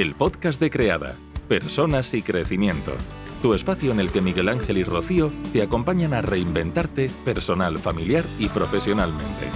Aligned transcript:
el 0.00 0.14
podcast 0.14 0.58
de 0.58 0.70
Creada, 0.70 1.14
Personas 1.46 2.14
y 2.14 2.22
Crecimiento. 2.22 2.92
Tu 3.42 3.52
espacio 3.52 3.92
en 3.92 4.00
el 4.00 4.10
que 4.10 4.22
Miguel 4.22 4.48
Ángel 4.48 4.78
y 4.78 4.82
Rocío 4.82 5.30
te 5.52 5.60
acompañan 5.60 6.14
a 6.14 6.22
reinventarte 6.22 7.10
personal, 7.22 7.78
familiar 7.78 8.24
y 8.38 8.48
profesionalmente. 8.48 9.50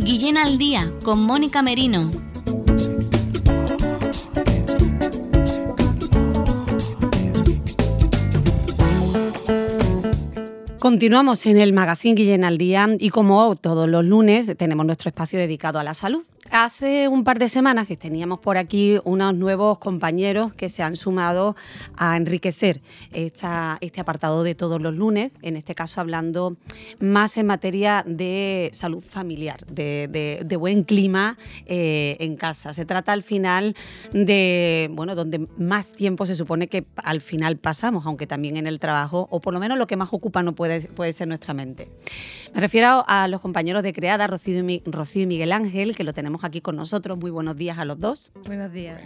Guillén 0.00 0.38
al 0.38 0.58
día 0.58 0.92
con 1.04 1.22
Mónica 1.22 1.62
Merino. 1.62 2.29
Continuamos 11.00 11.46
en 11.46 11.58
el 11.58 11.72
Magazine 11.72 12.14
Guillén 12.14 12.44
al 12.44 12.58
Día 12.58 12.86
y 12.98 13.08
como 13.08 13.56
todos 13.56 13.88
los 13.88 14.04
lunes 14.04 14.54
tenemos 14.58 14.84
nuestro 14.84 15.08
espacio 15.08 15.38
dedicado 15.38 15.78
a 15.78 15.82
la 15.82 15.94
salud. 15.94 16.22
Hace 16.52 17.06
un 17.06 17.22
par 17.22 17.38
de 17.38 17.46
semanas 17.46 17.86
que 17.86 17.96
teníamos 17.96 18.40
por 18.40 18.58
aquí 18.58 18.98
unos 19.04 19.36
nuevos 19.36 19.78
compañeros 19.78 20.52
que 20.52 20.68
se 20.68 20.82
han 20.82 20.96
sumado 20.96 21.54
a 21.96 22.16
enriquecer 22.16 22.80
este 23.12 24.00
apartado 24.00 24.42
de 24.42 24.56
todos 24.56 24.82
los 24.82 24.96
lunes, 24.96 25.32
en 25.42 25.54
este 25.54 25.76
caso 25.76 26.00
hablando 26.00 26.56
más 26.98 27.36
en 27.36 27.46
materia 27.46 28.02
de 28.04 28.68
salud 28.72 29.00
familiar, 29.00 29.64
de, 29.66 30.56
buen 30.58 30.82
clima 30.82 31.38
eh, 31.66 32.16
en 32.18 32.34
casa. 32.34 32.74
Se 32.74 32.84
trata 32.84 33.12
al 33.12 33.22
final 33.22 33.76
de, 34.12 34.90
bueno, 34.92 35.14
donde 35.14 35.46
más 35.56 35.92
tiempo 35.92 36.26
se 36.26 36.34
supone 36.34 36.66
que 36.66 36.84
al 36.96 37.20
final 37.20 37.58
pasamos, 37.58 38.06
aunque 38.06 38.26
también 38.26 38.56
en 38.56 38.66
el 38.66 38.80
trabajo, 38.80 39.28
o 39.30 39.40
por 39.40 39.54
lo 39.54 39.60
menos 39.60 39.78
lo 39.78 39.86
que 39.86 39.96
más 39.96 40.12
ocupa 40.12 40.42
no 40.42 40.56
puede, 40.56 40.80
puede 40.82 41.12
ser 41.12 41.28
nuestra 41.28 41.54
mente. 41.54 41.88
Me 42.52 42.60
refiero 42.60 43.04
a 43.06 43.28
los 43.28 43.40
compañeros 43.40 43.84
de 43.84 43.92
Creada, 43.92 44.26
Rocío 44.26 44.68
y, 44.68 44.82
Rocío 44.84 45.22
y 45.22 45.26
Miguel 45.26 45.52
Ángel, 45.52 45.94
que 45.94 46.02
lo 46.02 46.12
tenemos 46.12 46.39
aquí 46.44 46.60
con 46.60 46.76
nosotros. 46.76 47.18
Muy 47.18 47.30
buenos 47.30 47.56
días 47.56 47.78
a 47.78 47.84
los 47.84 47.98
dos. 47.98 48.32
Buenos 48.46 48.72
días. 48.72 49.00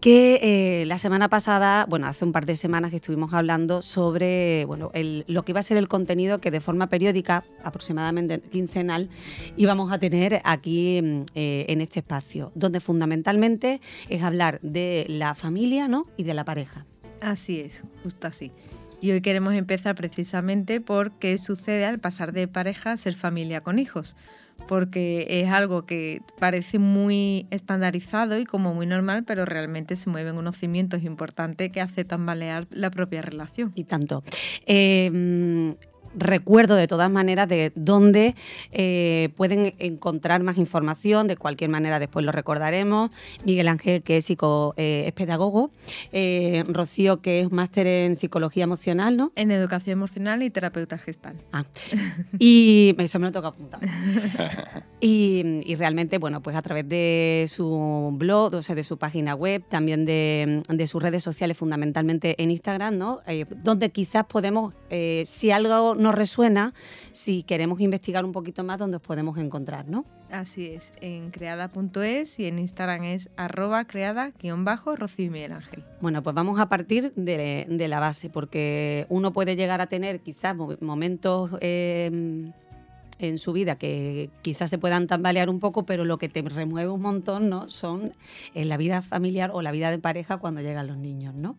Que 0.00 0.40
eh, 0.42 0.86
la 0.86 0.98
semana 0.98 1.28
pasada, 1.28 1.86
bueno, 1.88 2.06
hace 2.06 2.24
un 2.24 2.32
par 2.32 2.44
de 2.44 2.56
semanas 2.56 2.90
que 2.90 2.96
estuvimos 2.96 3.32
hablando 3.32 3.82
sobre 3.82 4.64
bueno, 4.64 4.90
lo 4.94 5.44
que 5.44 5.52
iba 5.52 5.60
a 5.60 5.62
ser 5.62 5.76
el 5.76 5.88
contenido 5.88 6.40
que 6.40 6.50
de 6.50 6.60
forma 6.60 6.88
periódica, 6.88 7.44
aproximadamente 7.62 8.40
quincenal, 8.40 9.10
íbamos 9.56 9.92
a 9.92 9.98
tener 9.98 10.42
aquí 10.44 11.00
mm, 11.02 11.22
eh, 11.34 11.66
en 11.68 11.80
este 11.80 12.00
espacio, 12.00 12.50
donde 12.54 12.80
fundamentalmente 12.80 13.80
es 14.08 14.22
hablar 14.22 14.60
de 14.62 15.06
la 15.08 15.34
familia 15.34 15.88
¿no? 15.88 16.06
y 16.16 16.24
de 16.24 16.34
la 16.34 16.44
pareja. 16.44 16.84
Así 17.20 17.60
es, 17.60 17.84
justo 18.02 18.26
así. 18.26 18.50
Y 19.00 19.10
hoy 19.10 19.20
queremos 19.20 19.54
empezar 19.54 19.94
precisamente 19.94 20.80
por 20.80 21.12
qué 21.18 21.36
sucede 21.38 21.86
al 21.86 21.98
pasar 21.98 22.32
de 22.32 22.46
pareja 22.46 22.92
a 22.92 22.96
ser 22.96 23.14
familia 23.14 23.60
con 23.60 23.78
hijos 23.78 24.16
porque 24.68 25.26
es 25.28 25.50
algo 25.50 25.86
que 25.86 26.22
parece 26.38 26.78
muy 26.78 27.46
estandarizado 27.50 28.38
y 28.38 28.44
como 28.44 28.74
muy 28.74 28.86
normal, 28.86 29.24
pero 29.24 29.44
realmente 29.44 29.96
se 29.96 30.10
mueven 30.10 30.38
unos 30.38 30.56
cimientos 30.56 31.02
importantes 31.02 31.70
que 31.70 31.80
hace 31.80 32.04
tambalear 32.04 32.66
la 32.70 32.90
propia 32.90 33.22
relación. 33.22 33.72
Y 33.74 33.84
tanto. 33.84 34.22
Eh, 34.66 35.74
recuerdo 36.14 36.74
de 36.74 36.86
todas 36.86 37.10
maneras 37.10 37.48
de 37.48 37.72
dónde 37.74 38.34
eh, 38.70 39.30
pueden 39.36 39.74
encontrar 39.78 40.42
más 40.42 40.58
información, 40.58 41.26
de 41.26 41.36
cualquier 41.36 41.70
manera 41.70 41.98
después 41.98 42.24
lo 42.24 42.32
recordaremos. 42.32 43.10
Miguel 43.44 43.68
Ángel, 43.68 44.02
que 44.02 44.18
es, 44.18 44.24
psico, 44.24 44.74
eh, 44.76 45.04
es 45.06 45.12
pedagogo, 45.12 45.70
eh, 46.12 46.64
Rocío, 46.68 47.20
que 47.20 47.40
es 47.40 47.50
máster 47.50 47.86
en 47.86 48.16
psicología 48.16 48.64
emocional, 48.64 49.16
¿no? 49.16 49.32
En 49.36 49.50
educación 49.50 49.92
emocional 49.98 50.42
y 50.42 50.50
terapeuta 50.50 50.98
gestal. 50.98 51.36
Ah, 51.52 51.64
y 52.38 52.94
eso 52.98 53.18
me 53.18 53.26
lo 53.26 53.32
toca 53.32 53.48
apuntar. 53.48 53.80
y, 55.00 55.74
realmente, 55.76 56.18
bueno, 56.18 56.42
pues 56.42 56.56
a 56.56 56.62
través 56.62 56.88
de 56.88 57.46
su 57.48 58.10
blog, 58.14 58.54
o 58.54 58.62
sea, 58.62 58.74
de 58.74 58.84
su 58.84 58.98
página 58.98 59.34
web, 59.34 59.64
también 59.68 60.04
de, 60.04 60.62
de 60.68 60.86
sus 60.86 61.02
redes 61.02 61.22
sociales, 61.22 61.56
fundamentalmente 61.56 62.40
en 62.42 62.50
Instagram, 62.50 62.98
¿no? 62.98 63.20
donde 63.62 63.90
quizás 63.90 64.24
podemos, 64.26 64.74
si 65.24 65.50
algo 65.50 65.94
nos 66.02 66.14
resuena, 66.14 66.74
si 67.12 67.42
queremos 67.42 67.80
investigar 67.80 68.24
un 68.24 68.32
poquito 68.32 68.64
más, 68.64 68.78
donde 68.78 68.96
os 68.96 69.02
podemos 69.02 69.38
encontrar, 69.38 69.88
¿no? 69.88 70.04
Así 70.30 70.66
es, 70.66 70.92
en 71.00 71.30
creada.es 71.30 72.38
y 72.38 72.46
en 72.46 72.58
Instagram 72.58 73.04
es 73.04 73.30
arroba 73.36 73.84
creada-rocío 73.84 75.30
Miguel 75.30 75.52
Ángel. 75.52 75.84
Bueno, 76.00 76.22
pues 76.22 76.34
vamos 76.34 76.58
a 76.58 76.68
partir 76.68 77.12
de, 77.14 77.66
la 77.88 78.00
base, 78.00 78.30
porque 78.30 79.06
uno 79.08 79.32
puede 79.32 79.56
llegar 79.56 79.80
a 79.80 79.86
tener 79.86 80.20
quizás 80.20 80.56
momentos... 80.80 81.50
Eh, 81.60 82.52
en 83.22 83.38
su 83.38 83.52
vida 83.52 83.76
que 83.76 84.30
quizás 84.42 84.70
se 84.70 84.78
puedan 84.78 85.06
tambalear 85.06 85.48
un 85.48 85.60
poco, 85.60 85.86
pero 85.86 86.04
lo 86.04 86.18
que 86.18 86.28
te 86.28 86.42
remueve 86.42 86.90
un 86.90 87.02
montón 87.02 87.48
¿no? 87.48 87.68
son 87.68 88.14
en 88.54 88.68
la 88.68 88.76
vida 88.76 89.02
familiar 89.02 89.50
o 89.52 89.62
la 89.62 89.72
vida 89.72 89.90
de 89.90 89.98
pareja 89.98 90.38
cuando 90.38 90.60
llegan 90.60 90.86
los 90.86 90.96
niños. 90.96 91.34
¿no? 91.34 91.56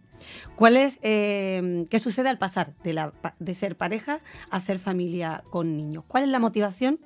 ¿Cuál 0.55 0.77
es, 0.77 0.99
eh, 1.01 1.85
¿Qué 1.89 1.99
sucede 1.99 2.29
al 2.29 2.37
pasar 2.37 2.73
de, 2.83 2.93
la, 2.93 3.13
de 3.39 3.55
ser 3.55 3.75
pareja 3.75 4.19
a 4.49 4.59
ser 4.59 4.79
familia 4.79 5.43
con 5.49 5.77
niños? 5.77 6.03
¿Cuál 6.07 6.23
es 6.23 6.29
la 6.29 6.39
motivación 6.39 6.99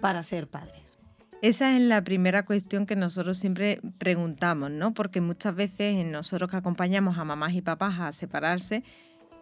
para 0.00 0.22
ser 0.22 0.48
padre? 0.48 0.82
Esa 1.42 1.76
es 1.76 1.82
la 1.82 2.04
primera 2.04 2.44
cuestión 2.44 2.86
que 2.86 2.94
nosotros 2.94 3.36
siempre 3.36 3.80
preguntamos, 3.98 4.70
¿no? 4.70 4.94
Porque 4.94 5.20
muchas 5.20 5.56
veces 5.56 6.06
nosotros 6.06 6.48
que 6.48 6.56
acompañamos 6.56 7.18
a 7.18 7.24
mamás 7.24 7.54
y 7.54 7.62
papás 7.62 7.98
a 7.98 8.12
separarse, 8.12 8.84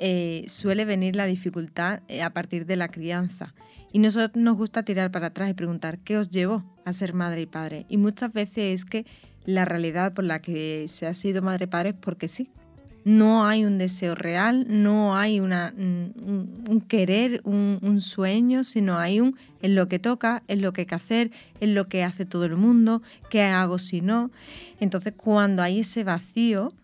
eh, 0.03 0.47
suele 0.49 0.87
venir 0.87 1.15
la 1.15 1.27
dificultad 1.27 2.01
eh, 2.09 2.23
a 2.23 2.31
partir 2.31 2.65
de 2.65 2.77
la 2.77 2.89
crianza. 2.89 3.55
Y 3.93 3.99
nosotros 3.99 4.43
nos 4.43 4.57
gusta 4.57 4.83
tirar 4.83 5.11
para 5.11 5.27
atrás 5.27 5.51
y 5.51 5.55
preguntar, 5.55 5.99
¿qué 5.99 6.17
os 6.17 6.31
llevó 6.31 6.65
a 6.87 6.93
ser 6.95 7.13
madre 7.13 7.43
y 7.43 7.47
padre? 7.47 7.85
Y 7.91 7.99
muchas 7.99 8.33
veces 8.33 8.81
es 8.81 8.85
que 8.87 9.05
la 9.45 9.67
realidad 9.67 10.15
por 10.15 10.25
la 10.25 10.41
que 10.41 10.87
se 10.89 11.07
ha 11.07 11.13
sido 11.13 11.43
madre 11.43 11.65
y 11.65 11.69
padre 11.69 11.89
es 11.91 11.97
porque 11.97 12.29
sí. 12.29 12.51
No 13.05 13.47
hay 13.47 13.65
un 13.65 13.79
deseo 13.79 14.15
real, 14.15 14.67
no 14.69 15.17
hay 15.17 15.41
una, 15.41 15.73
un, 15.77 16.85
querer, 16.87 17.41
un, 17.45 18.01
sueño, 18.01 18.63
sino 18.63 18.99
hay 18.99 19.21
un 19.21 19.37
en 19.63 19.75
lo 19.75 19.89
que 19.89 19.99
toca, 19.99 20.43
en 20.49 20.61
lo 20.61 20.73
que 20.73 20.83
hay 20.83 20.87
que 20.87 20.95
hacer, 20.95 21.31
en 21.61 21.75
lo 21.75 21.89
que 21.89 22.05
hace 22.05 22.27
todo 22.27 22.45
el 22.45 22.57
mundo, 22.57 23.03
qué 23.31 23.43
hago 23.43 23.79
si 23.79 24.03
no. 24.03 24.31
Entonces 24.81 25.15
cuando 25.17 25.63
hay 25.63 25.81
ese 25.81 26.05
vacío, 26.05 26.75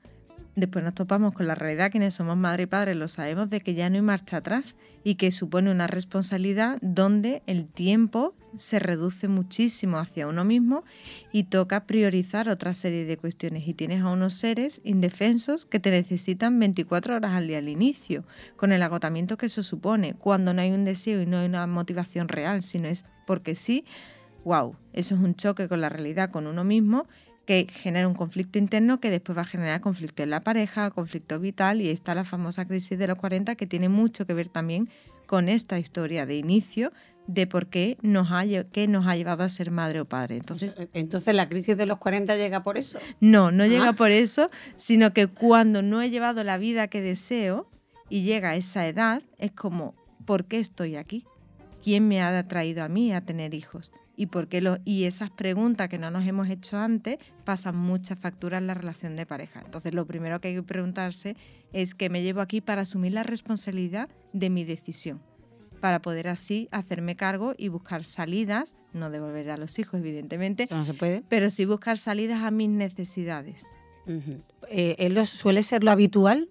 después 0.57 0.85
nos 0.85 0.95
topamos 0.95 1.35
con 1.35 1.47
la 1.47 1.55
realidad, 1.55 1.91
quienes 1.91 2.15
somos 2.15 2.37
madre 2.37 2.65
y 2.65 2.67
padre 2.67 2.95
lo 2.95 3.07
sabemos, 3.09 3.51
de 3.51 3.61
que 3.61 3.75
ya 3.75 3.89
no 3.89 3.97
hay 3.97 4.03
marcha 4.03 4.39
atrás 4.39 4.77
y 5.05 5.15
que 5.15 5.31
supone 5.31 5.71
una 5.71 5.87
responsabilidad 5.87 6.79
donde 6.81 7.43
el 7.47 7.67
tiempo 7.67 8.35
se 8.57 8.79
reduce 8.79 9.29
muchísimo 9.29 9.99
hacia 9.99 10.27
uno 10.27 10.45
mismo 10.45 10.83
y 11.31 11.45
toca 11.45 11.85
priorizar 11.85 12.49
otra 12.49 12.73
serie 12.73 13.05
de 13.05 13.19
cuestiones. 13.19 13.69
Y 13.69 13.75
tienes 13.75 14.03
a 14.03 14.09
unos 14.09 14.35
seres 14.35 14.81
indefensos 14.83 15.67
que 15.67 15.79
te 15.79 15.91
necesitan 15.91 16.59
24 16.59 17.17
horas 17.17 17.33
al 17.33 17.47
día 17.47 17.59
al 17.59 17.69
inicio, 17.69 18.25
con 18.57 18.73
el 18.73 18.83
agotamiento 18.83 19.37
que 19.37 19.47
eso 19.47 19.63
supone, 19.63 20.15
cuando 20.15 20.55
no 20.55 20.63
hay 20.63 20.73
un 20.73 20.85
deseo 20.85 21.21
y 21.21 21.27
no 21.27 21.39
hay 21.39 21.47
una 21.47 21.67
motivación 21.67 22.29
real, 22.29 22.63
sino 22.63 22.89
es 22.89 23.05
porque 23.27 23.55
sí, 23.55 23.85
wow, 24.45 24.77
eso 24.95 25.15
es 25.17 25.21
un 25.21 25.35
choque 25.35 25.69
con 25.69 25.83
la 25.83 25.91
realidad, 25.91 26.31
con 26.31 26.47
uno 26.47 26.65
mismo 26.65 27.07
que 27.47 27.69
genera 27.71 28.09
un 28.09 28.15
conflicto 28.15 28.59
interno 28.59 29.01
que 29.01 29.09
después 29.09 29.39
va 29.39 29.43
a 29.43 29.47
generar 29.47 29.81
conflicto 29.81 30.23
en 30.23 30.31
la 30.31 30.41
pareja, 30.41 30.91
conflicto 30.91 31.39
vital 31.39 31.81
y 31.81 31.89
está 31.89 32.15
la 32.15 32.25
famosa 32.25 32.67
crisis 32.67 32.99
de 32.99 33.07
los 33.07 33.17
40 33.17 33.55
que 33.55 33.67
tiene 33.67 33.89
mucho 33.89 34.27
que 34.27 34.35
ver 34.35 34.49
también 34.49 34.91
con 35.27 35.49
esta 35.49 35.79
historia 35.79 36.27
de 36.27 36.37
inicio 36.37 36.93
de 37.27 37.47
por 37.47 37.67
qué 37.67 37.99
nos 38.03 38.29
ha, 38.31 38.45
qué 38.73 38.89
nos 38.89 39.07
ha 39.07 39.17
llevado 39.17 39.43
a 39.43 39.49
ser 39.49 39.71
madre 39.71 40.01
o 40.01 40.05
padre. 40.05 40.37
Entonces, 40.37 40.75
Entonces, 40.93 41.35
¿la 41.35 41.49
crisis 41.49 41.77
de 41.77 41.87
los 41.87 41.99
40 41.99 42.37
llega 42.37 42.63
por 42.63 42.79
eso? 42.79 42.99
No, 43.21 43.51
no 43.51 43.67
llega 43.67 43.93
por 43.93 44.11
eso, 44.11 44.51
sino 44.77 45.13
que 45.13 45.27
cuando 45.27 45.83
no 45.83 46.03
he 46.03 46.11
llevado 46.11 46.45
la 46.45 46.59
vida 46.59 46.89
que 46.89 47.01
deseo 47.01 47.69
y 48.09 48.23
llega 48.23 48.51
a 48.51 48.57
esa 48.57 48.87
edad, 48.87 49.23
es 49.39 49.53
como, 49.53 49.95
¿por 50.25 50.45
qué 50.45 50.59
estoy 50.59 50.97
aquí? 50.97 51.25
¿Quién 51.83 52.07
me 52.09 52.23
ha 52.23 52.47
traído 52.47 52.85
a 52.85 52.89
mí 52.89 53.13
a 53.13 53.21
tener 53.23 53.55
hijos? 53.55 53.93
Y 54.17 54.27
por 54.27 54.49
qué 54.49 54.61
lo, 54.61 54.79
y 54.85 55.05
esas 55.05 55.31
preguntas 55.31 55.89
que 55.89 55.99
no 55.99 56.11
nos 56.11 56.27
hemos 56.27 56.49
hecho 56.49 56.79
antes 56.79 57.19
pasan 57.45 57.77
muchas 57.77 58.19
facturas 58.19 58.61
en 58.61 58.67
la 58.67 58.75
relación 58.75 59.15
de 59.15 59.27
pareja. 59.27 59.63
Entonces, 59.65 59.95
lo 59.95 60.07
primero 60.07 60.41
que 60.41 60.49
hay 60.49 60.55
que 60.55 60.63
preguntarse 60.63 61.37
es 61.73 61.95
que 61.95 62.09
me 62.09 62.23
llevo 62.23 62.41
aquí 62.41 62.61
para 62.61 62.83
asumir 62.83 63.13
la 63.13 63.23
responsabilidad 63.23 64.09
de 64.33 64.51
mi 64.51 64.65
decisión, 64.65 65.21
para 65.81 66.01
poder 66.01 66.29
así 66.29 66.69
hacerme 66.71 67.17
cargo 67.17 67.55
y 67.57 67.69
buscar 67.69 68.05
salidas, 68.05 68.75
no 68.93 69.11
devolver 69.11 69.51
a 69.51 69.57
los 69.59 69.79
hijos, 69.79 70.01
evidentemente, 70.01 70.67
no 70.71 70.87
se 70.87 70.95
puede. 70.95 71.23
pero 71.29 71.51
sí 71.51 71.65
buscar 71.67 71.99
salidas 71.99 72.43
a 72.43 72.51
mis 72.51 72.71
necesidades. 72.71 73.67
Eh, 74.69 75.25
¿Suele 75.25 75.63
ser 75.63 75.83
lo 75.83 75.91
habitual 75.91 76.49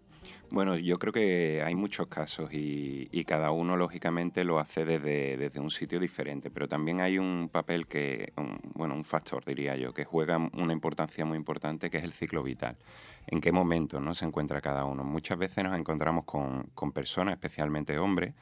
Bueno, 0.52 0.78
yo 0.78 1.00
creo 1.00 1.12
que 1.12 1.64
hay 1.66 1.76
muchos 1.76 2.08
casos 2.08 2.50
y, 2.54 3.24
cada 3.26 3.50
uno 3.50 3.76
lógicamente 3.76 4.44
lo 4.44 4.60
hace 4.60 4.86
desde, 4.86 5.36
desde, 5.36 5.60
un 5.60 5.72
sitio 5.72 6.00
diferente, 6.00 6.52
pero 6.52 6.68
también 6.68 7.02
hay 7.02 7.18
un 7.18 7.50
papel 7.52 7.88
que, 7.88 8.34
bueno, 8.76 8.94
un 8.94 9.04
factor 9.04 9.44
diría 9.44 9.76
yo, 9.76 9.94
que 9.94 10.06
juega 10.06 10.38
una 10.38 10.74
importancia 10.74 11.26
muy 11.26 11.38
importante 11.38 11.90
que 11.90 11.98
es 11.98 12.04
el 12.04 12.14
ciclo 12.14 12.44
vital. 12.44 12.78
¿En 13.26 13.42
qué 13.42 13.52
momento 13.52 14.00
¿no? 14.00 14.14
se 14.14 14.26
encuentra 14.26 14.62
cada 14.62 14.86
uno? 14.86 15.04
Muchas 15.04 15.40
veces 15.40 15.64
nos 15.64 15.76
encontramos 15.76 16.26
con, 16.26 16.70
con 16.76 16.92
personas, 16.92 17.34
especialmente 17.34 17.98
hombres, 17.98 18.36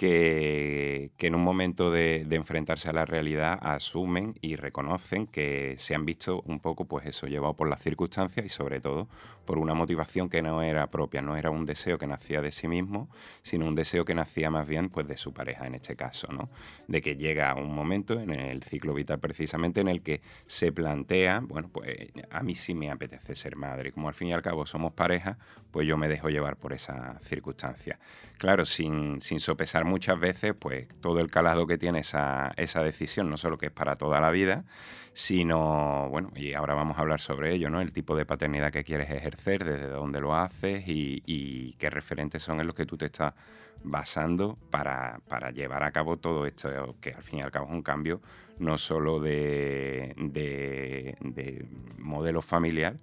que, 0.00 1.10
en 1.18 1.34
un 1.34 1.44
momento 1.44 1.90
de, 1.90 2.26
enfrentarse 2.30 2.88
a 2.88 2.94
la 2.94 3.04
realidad 3.04 3.58
asumen 3.60 4.34
y 4.40 4.56
reconocen 4.56 5.26
que 5.26 5.74
se 5.76 5.94
han 5.94 6.06
visto 6.06 6.40
un 6.46 6.58
poco, 6.58 6.86
pues 6.86 7.04
eso, 7.04 7.26
llevado 7.26 7.52
por 7.52 7.68
las 7.68 7.82
circunstancias 7.82 8.46
y 8.46 8.48
sobre 8.48 8.80
todo 8.80 9.10
por 9.44 9.58
una 9.58 9.74
motivación 9.74 10.30
que 10.30 10.40
no 10.40 10.62
era 10.62 10.86
propia, 10.90 11.20
no 11.20 11.36
era 11.36 11.50
un 11.50 11.66
deseo 11.66 11.98
que 11.98 12.06
nacía 12.06 12.40
de 12.40 12.50
sí 12.50 12.66
mismo, 12.66 13.10
sino 13.42 13.66
un 13.66 13.74
deseo 13.74 14.06
que 14.06 14.14
nacía 14.14 14.48
más 14.48 14.66
bien 14.66 14.88
pues 14.88 15.06
de 15.06 15.18
su 15.18 15.34
pareja 15.34 15.66
en 15.66 15.74
este 15.74 15.96
caso, 15.96 16.28
¿no? 16.32 16.48
De 16.88 17.02
que 17.02 17.16
llega 17.16 17.54
un 17.54 17.74
momento 17.74 18.18
en 18.18 18.30
el 18.30 18.62
ciclo 18.62 18.94
vital 18.94 19.18
precisamente 19.18 19.82
en 19.82 19.88
el 19.88 20.00
que 20.00 20.22
se 20.46 20.72
plantea, 20.72 21.40
bueno, 21.40 21.68
pues 21.68 22.10
a 22.30 22.42
mí 22.42 22.54
sí 22.54 22.72
me 22.72 22.90
apetece 22.90 23.36
ser 23.36 23.54
madre, 23.54 23.92
como 23.92 24.08
al 24.08 24.14
fin 24.14 24.28
y 24.28 24.32
al 24.32 24.40
cabo 24.40 24.64
somos 24.64 24.94
pareja, 24.94 25.36
pues 25.70 25.86
yo 25.86 25.98
me 25.98 26.08
dejo 26.08 26.30
llevar 26.30 26.56
por 26.56 26.72
esa 26.72 27.18
circunstancia. 27.20 27.98
Claro, 28.38 28.64
sin, 28.64 29.20
sin 29.20 29.40
sopesar 29.40 29.84
muchas 29.90 30.18
veces 30.18 30.54
pues 30.58 30.88
todo 31.00 31.20
el 31.20 31.30
calado 31.30 31.66
que 31.66 31.76
tiene 31.76 32.00
esa, 32.00 32.52
esa 32.56 32.82
decisión, 32.82 33.28
no 33.28 33.36
solo 33.36 33.58
que 33.58 33.66
es 33.66 33.72
para 33.72 33.96
toda 33.96 34.20
la 34.20 34.30
vida, 34.30 34.64
sino, 35.12 36.08
bueno, 36.08 36.30
y 36.34 36.54
ahora 36.54 36.74
vamos 36.74 36.96
a 36.96 37.02
hablar 37.02 37.20
sobre 37.20 37.52
ello, 37.52 37.68
¿no? 37.68 37.80
El 37.80 37.92
tipo 37.92 38.16
de 38.16 38.24
paternidad 38.24 38.72
que 38.72 38.84
quieres 38.84 39.10
ejercer, 39.10 39.64
desde 39.64 39.88
dónde 39.88 40.20
lo 40.20 40.34
haces 40.34 40.84
y, 40.86 41.74
qué 41.78 41.90
referentes 41.90 42.42
son 42.42 42.60
en 42.60 42.66
los 42.66 42.76
que 42.76 42.86
tú 42.86 42.96
te 42.96 43.06
estás 43.06 43.34
basando 43.82 44.58
para, 44.70 45.20
para, 45.28 45.50
llevar 45.50 45.82
a 45.82 45.90
cabo 45.90 46.18
todo 46.18 46.46
esto, 46.46 46.96
que 47.00 47.10
al 47.10 47.22
fin 47.22 47.40
y 47.40 47.42
al 47.42 47.50
cabo 47.50 47.66
es 47.66 47.72
un 47.72 47.82
cambio 47.82 48.20
no 48.58 48.76
solo 48.76 49.20
de, 49.20 50.14
de, 50.16 51.16
de 51.20 51.66
modelo 51.98 52.42
familiar, 52.42 52.96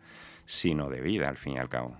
sino 0.45 0.88
de 0.89 1.01
vida, 1.01 1.28
al 1.30 1.38
fin 1.38 1.54
y 1.54 1.57
al 1.57 1.68
cabo. 1.68 1.98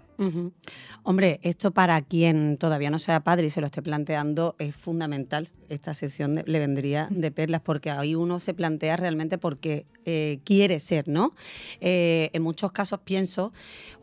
Hombre, 1.04 1.40
esto 1.44 1.72
para 1.72 2.02
quien 2.02 2.58
todavía 2.58 2.90
no 2.90 2.98
sea 2.98 3.20
padre 3.20 3.48
y 3.48 3.50
se 3.50 3.62
lo 3.62 3.68
esté 3.68 3.82
planteando 3.82 4.56
es 4.58 4.76
fundamental. 4.76 5.50
Esta 5.70 5.94
sección 5.94 6.44
le 6.46 6.60
vendría 6.60 7.08
de 7.12 7.32
perlas 7.32 7.62
porque 7.62 7.92
ahí 7.92 8.16
uno 8.16 8.40
se 8.40 8.54
plantea 8.54 8.98
realmente 8.98 9.38
porque 9.38 9.86
eh, 10.06 10.40
quiere 10.44 10.80
ser, 10.80 11.08
¿no? 11.08 11.34
Eh, 11.82 12.30
en 12.34 12.42
muchos 12.42 12.72
casos 12.72 13.02
pienso, 13.02 13.54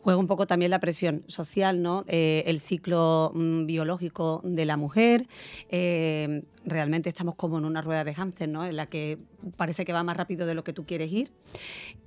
juega 0.01 0.17
un 0.17 0.27
poco 0.27 0.47
también 0.47 0.71
la 0.71 0.79
presión 0.79 1.23
social, 1.27 1.81
¿no? 1.81 2.05
Eh, 2.07 2.43
el 2.47 2.59
ciclo 2.59 3.31
mm, 3.33 3.65
biológico 3.65 4.41
de 4.43 4.65
la 4.65 4.77
mujer. 4.77 5.27
realmente 6.67 7.09
estamos 7.09 7.35
como 7.35 7.57
en 7.57 7.65
una 7.65 7.81
rueda 7.81 8.03
de 8.03 8.13
hámster, 8.13 8.49
¿no? 8.49 8.65
En 8.65 8.75
la 8.75 8.87
que 8.87 9.19
parece 9.57 9.85
que 9.85 9.93
va 9.93 10.03
más 10.03 10.17
rápido 10.17 10.45
de 10.45 10.55
lo 10.55 10.63
que 10.63 10.73
tú 10.73 10.85
quieres 10.85 11.11
ir. 11.11 11.31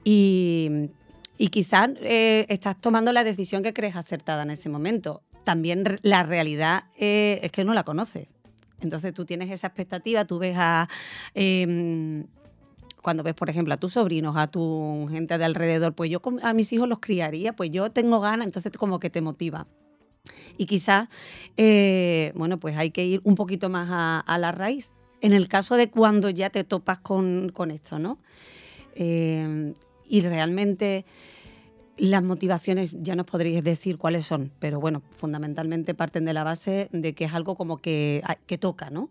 Y 0.03 0.91
y 1.39 1.49
quizás 1.49 1.91
eh, 2.03 2.45
estás 2.49 2.81
tomando 2.81 3.13
la 3.13 3.23
decisión 3.23 3.63
que 3.63 3.73
crees 3.73 3.95
acertada 3.97 4.43
en 4.43 4.51
ese 4.51 4.69
momento. 4.69 5.23
También 5.45 5.99
la 6.03 6.25
realidad 6.25 6.85
eh, 6.99 7.39
es 7.43 7.53
que 7.53 7.65
no 7.65 7.73
la 7.73 7.85
conoces. 7.85 8.27
Entonces 8.81 9.15
tú 9.15 9.25
tienes 9.25 9.51
esa 9.51 9.69
expectativa, 9.69 10.25
tú 10.25 10.39
ves 10.39 10.57
a... 10.59 10.89
Em, 11.35 12.27
cuando 13.03 13.23
ves, 13.23 13.35
por 13.35 13.49
ejemplo, 13.49 13.73
a 13.73 13.77
tus 13.77 13.95
sobrinos, 13.95 14.37
a 14.37 14.49
tu 14.49 15.07
gente 15.11 15.39
de 15.39 15.45
alrededor, 15.45 15.95
pues 15.95 16.11
yo 16.11 16.21
a 16.43 16.53
mis 16.53 16.73
hijos 16.73 16.89
los 16.89 16.99
criaría, 16.99 17.55
pues 17.55 17.71
yo 17.71 17.91
tengo 17.91 18.21
ganas, 18.21 18.47
entonces 18.47 18.73
como 18.77 18.99
que 18.99 19.09
te 19.09 19.21
motiva. 19.21 19.67
Y 20.59 20.67
quizás, 20.67 21.09
eh, 21.57 22.33
bueno, 22.35 22.59
pues 22.59 22.77
hay 22.77 22.91
que 22.91 23.07
ir 23.07 23.21
un 23.23 23.37
poquito 23.37 23.71
más 23.71 23.89
a, 23.91 24.39
la 24.39 24.53
raíz. 24.53 24.91
En 25.21 25.33
el 25.33 25.49
caso 25.49 25.77
de 25.77 25.89
cuando 25.89 26.29
ya 26.29 26.51
te 26.51 26.65
topas 26.65 26.99
con, 26.99 27.51
con 27.55 27.71
esto, 27.71 27.99
¿no? 27.99 28.19
Em, 28.95 29.75
y 30.09 30.23
realmente 30.23 31.05
las 31.99 32.23
motivaciones 32.23 32.91
ya 32.93 33.17
nos 33.17 33.27
podríais 33.27 33.65
decir 33.65 33.99
cuáles 33.99 34.25
son, 34.25 34.53
pero 34.59 34.81
bueno, 34.81 35.03
fundamentalmente 35.17 35.95
parten 35.95 36.25
de 36.25 36.33
la 36.33 36.45
base 36.45 36.89
de 36.93 37.15
que 37.15 37.25
es 37.25 37.35
algo 37.35 37.57
como 37.57 37.79
que, 37.79 38.23
ah, 38.25 38.37
que 38.47 38.57
toca, 38.57 38.91
¿no? 38.91 39.11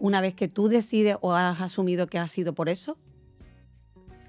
Una 0.00 0.20
vez 0.20 0.34
que 0.34 0.48
tú 0.48 0.68
decides 0.68 1.16
o 1.20 1.32
has 1.32 1.60
asumido 1.60 2.08
que 2.08 2.18
ha 2.18 2.26
sido 2.26 2.52
por 2.52 2.68
eso, 2.68 2.98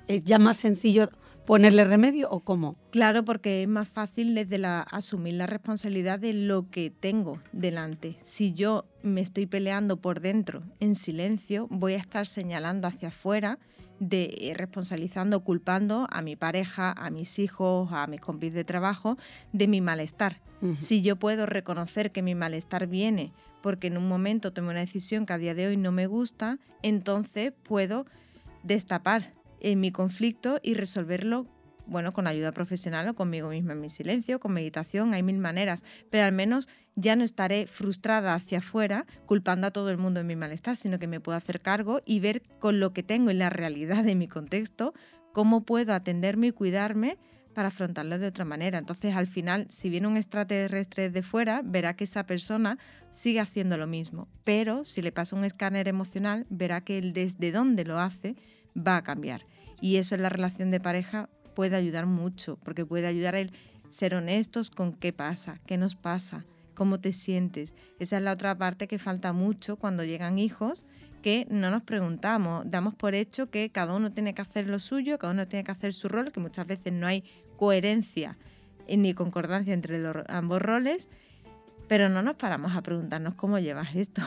¿es 0.07 0.23
ya 0.23 0.37
más 0.37 0.57
sencillo 0.57 1.09
ponerle 1.45 1.83
remedio 1.85 2.29
o 2.29 2.41
cómo? 2.41 2.75
Claro, 2.91 3.25
porque 3.25 3.63
es 3.63 3.67
más 3.67 3.87
fácil 3.87 4.35
desde 4.35 4.57
la 4.57 4.81
asumir 4.81 5.33
la 5.33 5.47
responsabilidad 5.47 6.19
de 6.19 6.33
lo 6.33 6.69
que 6.69 6.91
tengo 6.91 7.39
delante. 7.51 8.17
Si 8.21 8.53
yo 8.53 8.85
me 9.01 9.21
estoy 9.21 9.47
peleando 9.47 9.97
por 9.97 10.21
dentro 10.21 10.63
en 10.79 10.95
silencio, 10.95 11.67
voy 11.69 11.93
a 11.93 11.97
estar 11.97 12.27
señalando 12.27 12.87
hacia 12.87 13.09
afuera 13.09 13.59
de 13.99 14.35
eh, 14.39 14.53
responsabilizando, 14.55 15.43
culpando 15.43 16.07
a 16.11 16.21
mi 16.21 16.35
pareja, 16.35 16.91
a 16.91 17.09
mis 17.09 17.39
hijos, 17.39 17.89
a 17.91 18.07
mis 18.07 18.21
compis 18.21 18.53
de 18.53 18.63
trabajo 18.63 19.17
de 19.53 19.67
mi 19.67 19.81
malestar. 19.81 20.41
Si 20.79 21.03
yo 21.03 21.17
puedo 21.17 21.45
reconocer 21.45 22.11
que 22.11 22.23
mi 22.23 22.33
malestar 22.33 22.87
viene 22.87 23.33
porque 23.61 23.87
en 23.87 23.97
un 23.97 24.07
momento 24.07 24.51
tomé 24.51 24.69
una 24.69 24.79
decisión 24.79 25.27
que 25.27 25.33
a 25.33 25.37
día 25.37 25.53
de 25.53 25.67
hoy 25.67 25.77
no 25.77 25.91
me 25.91 26.07
gusta, 26.07 26.57
entonces 26.81 27.53
puedo 27.63 28.07
destapar 28.63 29.33
en 29.59 29.79
mi 29.79 29.91
conflicto 29.91 30.59
y 30.63 30.73
resolverlo 30.73 31.45
bueno, 31.87 32.13
con 32.13 32.27
ayuda 32.27 32.51
profesional 32.51 33.07
o 33.09 33.15
conmigo 33.15 33.49
misma 33.49 33.73
en 33.73 33.81
mi 33.81 33.89
silencio, 33.89 34.39
con 34.39 34.53
meditación, 34.53 35.13
hay 35.13 35.23
mil 35.23 35.37
maneras, 35.37 35.83
pero 36.09 36.25
al 36.25 36.31
menos 36.31 36.67
ya 36.95 37.15
no 37.15 37.23
estaré 37.23 37.67
frustrada 37.67 38.33
hacia 38.33 38.59
afuera 38.59 39.05
culpando 39.25 39.67
a 39.67 39.71
todo 39.71 39.89
el 39.89 39.97
mundo 39.97 40.19
de 40.19 40.23
mi 40.23 40.35
malestar, 40.35 40.77
sino 40.77 40.99
que 40.99 41.07
me 41.07 41.19
puedo 41.19 41.37
hacer 41.37 41.61
cargo 41.61 42.01
y 42.05 42.19
ver 42.19 42.41
con 42.59 42.79
lo 42.79 42.93
que 42.93 43.03
tengo 43.03 43.29
en 43.29 43.39
la 43.39 43.49
realidad 43.49 44.03
de 44.03 44.15
mi 44.15 44.27
contexto 44.27 44.93
cómo 45.33 45.65
puedo 45.65 45.93
atenderme 45.93 46.47
y 46.47 46.51
cuidarme 46.51 47.17
para 47.53 47.69
afrontarlo 47.69 48.19
de 48.19 48.27
otra 48.27 48.45
manera. 48.45 48.77
Entonces, 48.77 49.15
al 49.15 49.27
final, 49.27 49.67
si 49.69 49.89
viene 49.89 50.07
un 50.07 50.17
extraterrestre 50.17 51.09
de 51.09 51.23
fuera, 51.23 51.61
verá 51.63 51.95
que 51.95 52.03
esa 52.03 52.25
persona 52.25 52.77
sigue 53.13 53.39
haciendo 53.39 53.77
lo 53.77 53.87
mismo, 53.87 54.27
pero 54.43 54.83
si 54.83 55.01
le 55.01 55.11
pasa 55.11 55.35
un 55.35 55.45
escáner 55.45 55.87
emocional, 55.87 56.45
verá 56.49 56.81
que 56.81 56.97
el 56.97 57.13
desde 57.13 57.51
dónde 57.51 57.85
lo 57.85 57.99
hace 57.99 58.35
va 58.75 58.97
a 58.97 59.03
cambiar. 59.03 59.45
Y 59.81 59.95
eso 59.95 60.15
en 60.15 60.21
la 60.21 60.29
relación 60.29 60.69
de 60.69 60.81
pareja 60.81 61.29
puede 61.55 61.75
ayudar 61.77 62.05
mucho, 62.05 62.59
porque 62.63 62.85
puede 62.85 63.07
ayudar 63.07 63.35
a 63.35 63.47
ser 63.89 64.15
honestos 64.15 64.69
con 64.69 64.93
qué 64.93 65.13
pasa, 65.13 65.61
qué 65.65 65.77
nos 65.77 65.95
pasa, 65.95 66.45
cómo 66.75 66.99
te 66.99 67.13
sientes. 67.13 67.73
Esa 67.99 68.17
es 68.17 68.23
la 68.23 68.33
otra 68.33 68.57
parte 68.57 68.87
que 68.87 68.99
falta 68.99 69.33
mucho 69.33 69.77
cuando 69.77 70.03
llegan 70.03 70.37
hijos, 70.37 70.85
que 71.23 71.47
no 71.49 71.71
nos 71.71 71.81
preguntamos, 71.81 72.69
damos 72.69 72.93
por 72.93 73.15
hecho 73.15 73.49
que 73.49 73.71
cada 73.71 73.95
uno 73.95 74.11
tiene 74.11 74.35
que 74.35 74.43
hacer 74.43 74.67
lo 74.67 74.77
suyo, 74.77 75.17
cada 75.17 75.33
uno 75.33 75.47
tiene 75.47 75.63
que 75.63 75.71
hacer 75.71 75.93
su 75.93 76.07
rol, 76.07 76.31
que 76.31 76.39
muchas 76.39 76.67
veces 76.67 76.93
no 76.93 77.07
hay 77.07 77.23
coherencia 77.57 78.37
ni 78.87 79.15
concordancia 79.15 79.73
entre 79.73 79.97
los, 79.97 80.17
ambos 80.27 80.61
roles, 80.61 81.09
pero 81.87 82.09
no 82.09 82.21
nos 82.21 82.35
paramos 82.35 82.75
a 82.75 82.81
preguntarnos 82.81 83.33
cómo 83.33 83.57
llevas 83.57 83.95
esto 83.95 84.21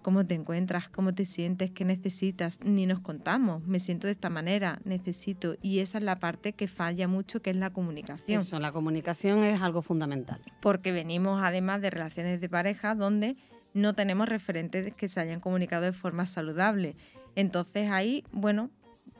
cómo 0.00 0.26
te 0.26 0.34
encuentras, 0.34 0.88
cómo 0.88 1.14
te 1.14 1.24
sientes, 1.24 1.70
qué 1.70 1.84
necesitas, 1.84 2.60
ni 2.62 2.86
nos 2.86 3.00
contamos, 3.00 3.62
me 3.66 3.80
siento 3.80 4.06
de 4.06 4.12
esta 4.12 4.30
manera, 4.30 4.80
necesito. 4.84 5.56
Y 5.62 5.80
esa 5.80 5.98
es 5.98 6.04
la 6.04 6.18
parte 6.18 6.52
que 6.52 6.68
falla 6.68 7.08
mucho, 7.08 7.42
que 7.42 7.50
es 7.50 7.56
la 7.56 7.70
comunicación. 7.70 8.40
Eso, 8.40 8.58
la 8.58 8.72
comunicación 8.72 9.44
es 9.44 9.60
algo 9.60 9.82
fundamental. 9.82 10.40
Porque 10.60 10.92
venimos 10.92 11.40
además 11.42 11.80
de 11.80 11.90
relaciones 11.90 12.40
de 12.40 12.48
pareja 12.48 12.94
donde 12.94 13.36
no 13.74 13.94
tenemos 13.94 14.28
referentes 14.28 14.94
que 14.94 15.08
se 15.08 15.20
hayan 15.20 15.40
comunicado 15.40 15.84
de 15.84 15.92
forma 15.92 16.26
saludable. 16.26 16.96
Entonces 17.36 17.90
ahí, 17.90 18.24
bueno, 18.32 18.70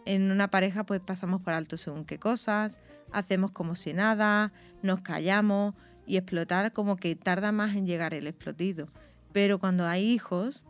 en 0.06 0.30
una 0.30 0.49
pareja 0.49 0.84
pues 0.84 1.00
pasamos 1.00 1.42
por 1.42 1.52
alto 1.52 1.76
según 1.76 2.04
qué 2.04 2.18
cosas, 2.18 2.78
hacemos 3.12 3.50
como 3.52 3.75
si 3.75 3.92
nada, 3.92 4.52
nos 4.82 5.00
callamos 5.00 5.75
y 6.06 6.16
explotar 6.16 6.72
como 6.72 6.96
que 6.96 7.14
tarda 7.14 7.52
más 7.52 7.76
en 7.76 7.87
llegar 7.87 8.14
el 8.14 8.26
explotido. 8.26 8.88
Pero 9.32 9.58
cuando 9.58 9.87
hay 9.87 10.04
hijos, 10.04 10.66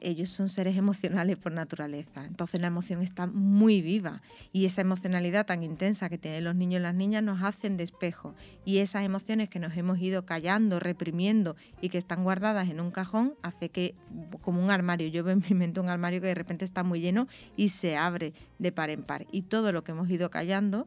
ellos 0.00 0.30
son 0.30 0.48
seres 0.48 0.76
emocionales 0.76 1.36
por 1.38 1.52
naturaleza. 1.52 2.24
Entonces 2.24 2.60
la 2.60 2.68
emoción 2.68 3.02
está 3.02 3.26
muy 3.26 3.82
viva 3.82 4.22
y 4.52 4.64
esa 4.64 4.80
emocionalidad 4.80 5.46
tan 5.46 5.62
intensa 5.62 6.08
que 6.08 6.18
tienen 6.18 6.44
los 6.44 6.54
niños 6.54 6.80
y 6.80 6.82
las 6.82 6.94
niñas 6.94 7.22
nos 7.22 7.42
hacen 7.42 7.76
despejo. 7.76 8.34
Y 8.64 8.78
esas 8.78 9.04
emociones 9.04 9.48
que 9.48 9.58
nos 9.58 9.76
hemos 9.76 9.98
ido 10.00 10.24
callando, 10.26 10.80
reprimiendo 10.80 11.56
y 11.80 11.88
que 11.88 11.98
están 11.98 12.24
guardadas 12.24 12.68
en 12.68 12.80
un 12.80 12.90
cajón, 12.90 13.34
hace 13.42 13.68
que, 13.70 13.94
como 14.42 14.62
un 14.62 14.70
armario, 14.70 15.08
yo 15.08 15.24
veo 15.24 15.34
en 15.34 15.44
mi 15.48 15.54
mente 15.54 15.80
un 15.80 15.88
armario 15.88 16.20
que 16.20 16.28
de 16.28 16.34
repente 16.34 16.64
está 16.64 16.82
muy 16.82 17.00
lleno 17.00 17.26
y 17.56 17.70
se 17.70 17.96
abre 17.96 18.32
de 18.58 18.72
par 18.72 18.90
en 18.90 19.02
par. 19.02 19.26
Y 19.32 19.42
todo 19.42 19.72
lo 19.72 19.84
que 19.84 19.92
hemos 19.92 20.08
ido 20.10 20.30
callando 20.30 20.86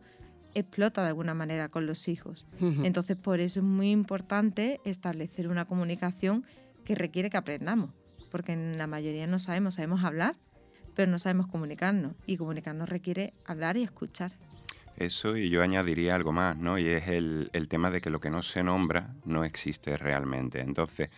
explota 0.53 1.01
de 1.01 1.09
alguna 1.09 1.33
manera 1.33 1.69
con 1.69 1.85
los 1.85 2.07
hijos. 2.07 2.47
Entonces 2.59 3.17
por 3.17 3.39
eso 3.39 3.59
es 3.59 3.65
muy 3.65 3.91
importante 3.91 4.79
establecer 4.85 5.47
una 5.47 5.65
comunicación 5.65 6.45
que 6.85 6.95
requiere 6.95 7.29
que 7.29 7.37
aprendamos 7.37 7.93
porque 8.29 8.53
en 8.53 8.77
la 8.77 8.87
mayoría 8.87 9.27
no 9.27 9.39
sabemos, 9.39 9.75
sabemos 9.75 10.03
hablar, 10.03 10.35
pero 10.95 11.11
no 11.11 11.19
sabemos 11.19 11.47
comunicarnos 11.47 12.13
y 12.25 12.37
comunicarnos 12.37 12.89
requiere 12.89 13.33
hablar 13.45 13.77
y 13.77 13.83
escuchar. 13.83 14.31
Eso 14.97 15.37
y 15.37 15.49
yo 15.49 15.61
añadiría 15.61 16.15
algo 16.15 16.31
más, 16.31 16.57
¿no? 16.57 16.77
Y 16.77 16.87
es 16.87 17.07
el, 17.07 17.49
tema 17.69 17.89
de 17.89 18.01
que 18.01 18.09
lo 18.09 18.19
que 18.19 18.29
no 18.29 18.41
se 18.41 18.63
nombra 18.63 19.13
no 19.23 19.45
existe 19.45 19.95
realmente. 19.95 20.59
Entonces, 20.59 21.09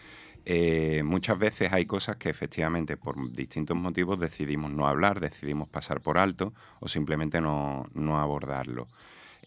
eh, 0.46 1.01
muchas 1.03 1.39
veces 1.39 1.74
hay 1.74 1.86
cosas 1.86 2.18
que 2.18 2.30
efectivamente 2.30 2.96
por 2.98 3.15
distintos 3.32 3.75
motivos 3.75 4.20
decidimos 4.20 4.72
no 4.72 4.88
hablar, 4.88 5.20
decidimos 5.20 5.68
pasar 5.68 6.01
por 6.01 6.20
alto 6.20 6.53
o 6.80 6.88
simplemente 6.88 7.41
no, 7.41 7.89
abordarlo. 8.20 8.88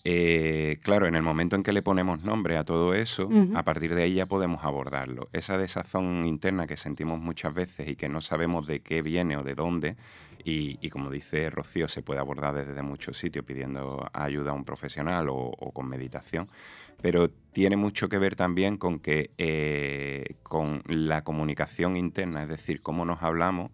Eh, 0.06 0.78
claro, 0.82 1.06
en 1.06 1.14
el 1.14 1.22
momento 1.22 1.56
en 1.56 1.62
que 1.62 1.72
le 1.72 1.80
ponemos 1.80 2.24
nombre 2.24 2.58
a 2.58 2.64
todo 2.64 2.92
eso, 2.94 3.28
a 3.54 3.62
partir 3.62 3.94
de 3.94 4.02
ahí 4.02 4.14
ya 4.14 4.26
podemos 4.26 4.62
abordarlo. 4.62 5.30
Esa 5.32 5.56
desazón 5.56 6.26
interna 6.26 6.66
que 6.66 6.76
sentimos 6.76 7.18
muchas 7.20 7.54
veces 7.54 7.88
y 7.88 7.96
que 7.96 8.10
no 8.10 8.20
sabemos 8.20 8.66
de 8.66 8.80
qué 8.80 9.00
viene 9.00 9.38
o 9.38 9.42
de 9.42 9.54
dónde, 9.54 9.96
y, 10.46 10.90
como 10.90 11.10
dice 11.10 11.48
Rocío, 11.48 11.88
se 11.88 12.02
puede 12.02 12.20
abordar 12.20 12.54
desde 12.54 12.82
muchos 12.82 13.16
sitios 13.16 13.46
pidiendo 13.46 14.06
ayuda 14.12 14.50
a 14.50 14.54
un 14.54 14.66
profesional 14.66 15.28
o 15.30 15.70
con 15.72 15.88
meditación 15.88 16.48
pero 17.04 17.28
tiene 17.28 17.76
mucho 17.76 18.08
que 18.08 18.16
ver 18.16 18.34
también 18.34 18.78
con 18.78 18.98
que 18.98 19.30
eh, 19.36 20.36
con 20.42 20.82
la 20.86 21.22
comunicación 21.22 21.98
interna, 21.98 22.44
es 22.44 22.48
decir, 22.48 22.80
cómo 22.80 23.04
nos 23.04 23.22
hablamos, 23.22 23.72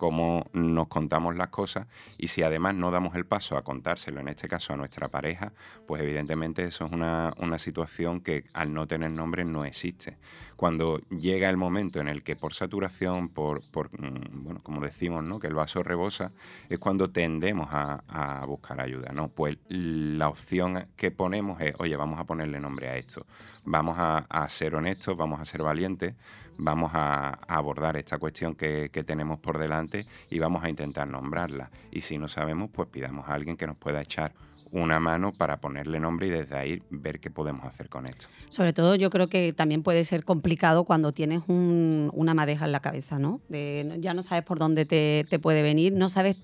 cómo 0.00 0.46
nos 0.54 0.88
contamos 0.88 1.36
las 1.36 1.48
cosas 1.48 1.86
y 2.16 2.28
si 2.28 2.42
además 2.42 2.74
no 2.74 2.90
damos 2.90 3.16
el 3.16 3.26
paso 3.26 3.58
a 3.58 3.62
contárselo, 3.62 4.18
en 4.22 4.28
este 4.28 4.48
caso 4.48 4.72
a 4.72 4.76
nuestra 4.78 5.08
pareja, 5.08 5.52
pues 5.86 6.00
evidentemente 6.00 6.64
eso 6.64 6.86
es 6.86 6.92
una, 6.92 7.34
una 7.36 7.58
situación 7.58 8.22
que 8.22 8.44
al 8.54 8.72
no 8.72 8.86
tener 8.86 9.10
nombre 9.10 9.44
no 9.44 9.66
existe. 9.66 10.16
Cuando 10.56 11.00
llega 11.10 11.50
el 11.50 11.58
momento 11.58 12.00
en 12.00 12.08
el 12.08 12.22
que 12.22 12.34
por 12.34 12.54
saturación, 12.54 13.28
por, 13.28 13.60
por 13.70 13.90
mm, 13.92 14.42
bueno, 14.42 14.60
como 14.62 14.80
decimos, 14.80 15.22
¿no? 15.22 15.38
que 15.38 15.48
el 15.48 15.54
vaso 15.54 15.82
rebosa, 15.82 16.32
es 16.70 16.78
cuando 16.78 17.10
tendemos 17.10 17.68
a, 17.70 18.42
buscar 18.46 18.80
ayuda. 18.80 19.12
¿no? 19.12 19.28
Pues 19.28 19.58
la 19.68 20.30
opción 20.30 20.88
que 20.96 21.10
ponemos 21.10 21.60
es, 21.60 21.74
oye, 21.78 21.94
vamos 21.94 22.18
a 22.18 22.24
ponerle 22.24 22.58
nombre 22.58 22.88
a 22.88 22.96
esto, 22.96 23.26
vamos 23.66 23.96
a 23.98 24.48
ser 24.48 24.74
honestos, 24.74 25.14
vamos 25.14 25.40
a 25.40 25.44
ser 25.44 25.62
valientes, 25.62 26.14
vamos 26.60 26.92
a, 26.94 27.38
abordar 27.48 27.96
esta 27.96 28.18
cuestión 28.18 28.54
que, 28.54 28.88
tenemos 29.06 29.38
por 29.38 29.58
delante 29.58 30.06
y 30.28 30.38
vamos 30.38 30.62
a 30.62 30.68
intentar 30.68 31.08
nombrarla. 31.08 31.70
Y 31.90 32.02
si 32.02 32.18
no 32.18 32.28
sabemos, 32.28 32.70
pues 32.70 32.88
pidamos 32.88 33.28
a 33.28 33.34
alguien 33.34 33.56
que 33.56 33.66
nos 33.66 33.76
pueda 33.76 34.00
echar 34.00 34.32
una 34.72 35.00
mano 35.00 35.32
para 35.36 35.60
ponerle 35.60 35.98
nombre 35.98 36.28
y 36.28 36.30
desde 36.30 36.56
ahí 36.56 36.82
ver 36.90 37.18
qué 37.18 37.30
podemos 37.30 37.64
hacer 37.64 37.88
con 37.88 38.06
esto. 38.06 38.26
Sobre 38.48 38.72
todo 38.72 38.94
yo 38.94 39.10
creo 39.10 39.28
que 39.28 39.52
también 39.52 39.82
puede 39.82 40.04
ser 40.04 40.24
complicado 40.24 40.84
cuando 40.84 41.10
tienes 41.10 41.42
una 41.48 42.34
madeja 42.34 42.66
en 42.66 42.72
la 42.72 42.80
cabeza, 42.80 43.18
¿no? 43.18 43.40
ya 43.48 44.14
no 44.14 44.22
sabes 44.22 44.44
por 44.44 44.58
dónde 44.58 44.84
te, 44.84 45.38
puede 45.40 45.62
venir, 45.62 45.92
no 45.92 46.08
sabes 46.08 46.36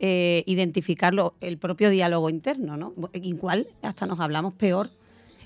eh, 0.00 0.42
identificarlo, 0.46 1.34
el 1.40 1.58
propio 1.58 1.90
diálogo 1.90 2.28
interno, 2.28 2.76
¿no? 2.76 2.94
Igual 3.12 3.68
hasta 3.82 4.06
nos 4.06 4.18
hablamos 4.18 4.54
peor 4.54 4.90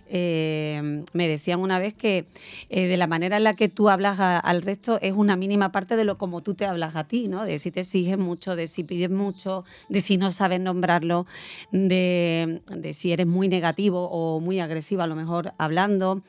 eh, 0.09 1.05
me 1.13 1.29
decían 1.29 1.61
una 1.61 1.79
vez 1.79 1.95
que 1.95 2.27
eh, 2.69 2.87
de 2.87 2.97
la 2.97 3.07
manera 3.07 3.37
en 3.37 3.45
la 3.45 3.55
que 3.55 3.69
tú 3.69 3.89
hablas 3.89 4.19
al 4.21 4.63
resto 4.63 4.99
es 5.01 5.13
una 5.13 5.37
mínima 5.37 5.73
parte 5.73 5.97
de 5.97 6.05
lo 6.05 6.19
como 6.19 6.43
tú 6.43 6.55
te 6.55 6.67
hablas 6.67 6.97
a 6.97 7.05
ti, 7.05 7.29
¿no? 7.29 7.45
De 7.45 7.59
si 7.59 7.71
te 7.71 7.81
exiges 7.81 8.19
mucho, 8.19 8.57
de 8.57 8.67
si 8.67 8.85
pides 8.85 9.11
mucho, 9.11 9.65
de 9.89 10.01
si 10.01 10.17
no 10.17 10.31
sabes 10.31 10.61
nombrarlo, 10.61 11.27
de, 11.73 12.63
si 12.93 13.13
eres 13.13 13.27
muy 13.27 13.49
negativo 13.49 14.09
o 14.11 14.41
muy 14.41 14.61
agresivo 14.61 15.03
a 15.03 15.07
lo 15.07 15.17
mejor 15.17 15.53
hablando. 15.59 16.23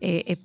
Eh, 0.00 0.38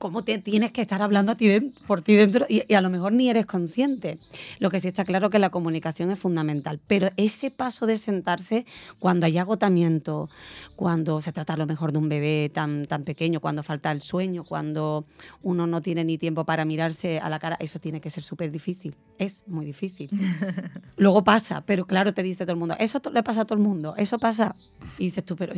cómo 0.00 0.24
te 0.24 0.38
tienes 0.38 0.72
que 0.72 0.80
estar 0.80 1.02
hablando 1.02 1.32
a 1.32 1.34
ti 1.34 1.74
por 1.86 2.00
ti 2.00 2.16
dentro 2.16 2.46
y, 2.48 2.72
a 2.72 2.80
lo 2.80 2.88
mejor 2.88 3.12
ni 3.12 3.28
eres 3.28 3.44
consciente. 3.44 4.18
Lo 4.58 4.70
que 4.70 4.80
sí 4.80 4.88
está 4.88 5.04
claro 5.04 5.28
que 5.28 5.38
la 5.38 5.50
comunicación 5.50 6.10
es 6.10 6.18
fundamental, 6.18 6.80
pero 6.86 7.10
ese 7.18 7.50
paso 7.50 7.84
de 7.84 7.98
sentarse 7.98 8.64
cuando 8.98 9.26
hay 9.26 9.36
agotamiento, 9.36 10.30
cuando 10.74 11.20
se 11.20 11.32
trata 11.32 11.52
a 11.52 11.58
lo 11.58 11.66
mejor 11.66 11.92
de 11.92 11.98
un 11.98 12.08
bebé 12.08 12.50
tan, 12.52 12.86
tan 12.86 13.04
pequeño, 13.04 13.40
cuando 13.40 13.62
falta 13.62 13.92
el 13.92 14.00
sueño, 14.00 14.42
cuando 14.42 15.04
uno 15.42 15.66
no 15.66 15.82
tiene 15.82 16.02
ni 16.02 16.16
tiempo 16.16 16.46
para 16.46 16.64
mirarse 16.64 17.18
a 17.18 17.28
la 17.28 17.38
cara, 17.38 17.58
eso 17.60 17.78
tiene 17.78 18.00
que 18.00 18.08
ser 18.08 18.22
súper 18.22 18.50
difícil. 18.50 18.96
Es 19.18 19.44
muy 19.46 19.66
difícil. 19.66 20.08
Luego 20.96 21.22
pasa, 21.24 21.60
pero 21.66 21.84
claro, 21.84 22.14
te 22.14 22.22
dice 22.22 22.46
todo 22.46 22.52
el 22.52 22.58
mundo, 22.58 22.74
eso 22.78 23.02
le 23.12 23.22
pasa 23.22 23.42
a 23.42 23.44
todo 23.44 23.58
el 23.58 23.64
mundo, 23.64 23.94
eso 23.98 24.18
pasa. 24.18 24.56
Y 24.96 25.04
dices 25.04 25.26
tú, 25.26 25.36
pero 25.36 25.52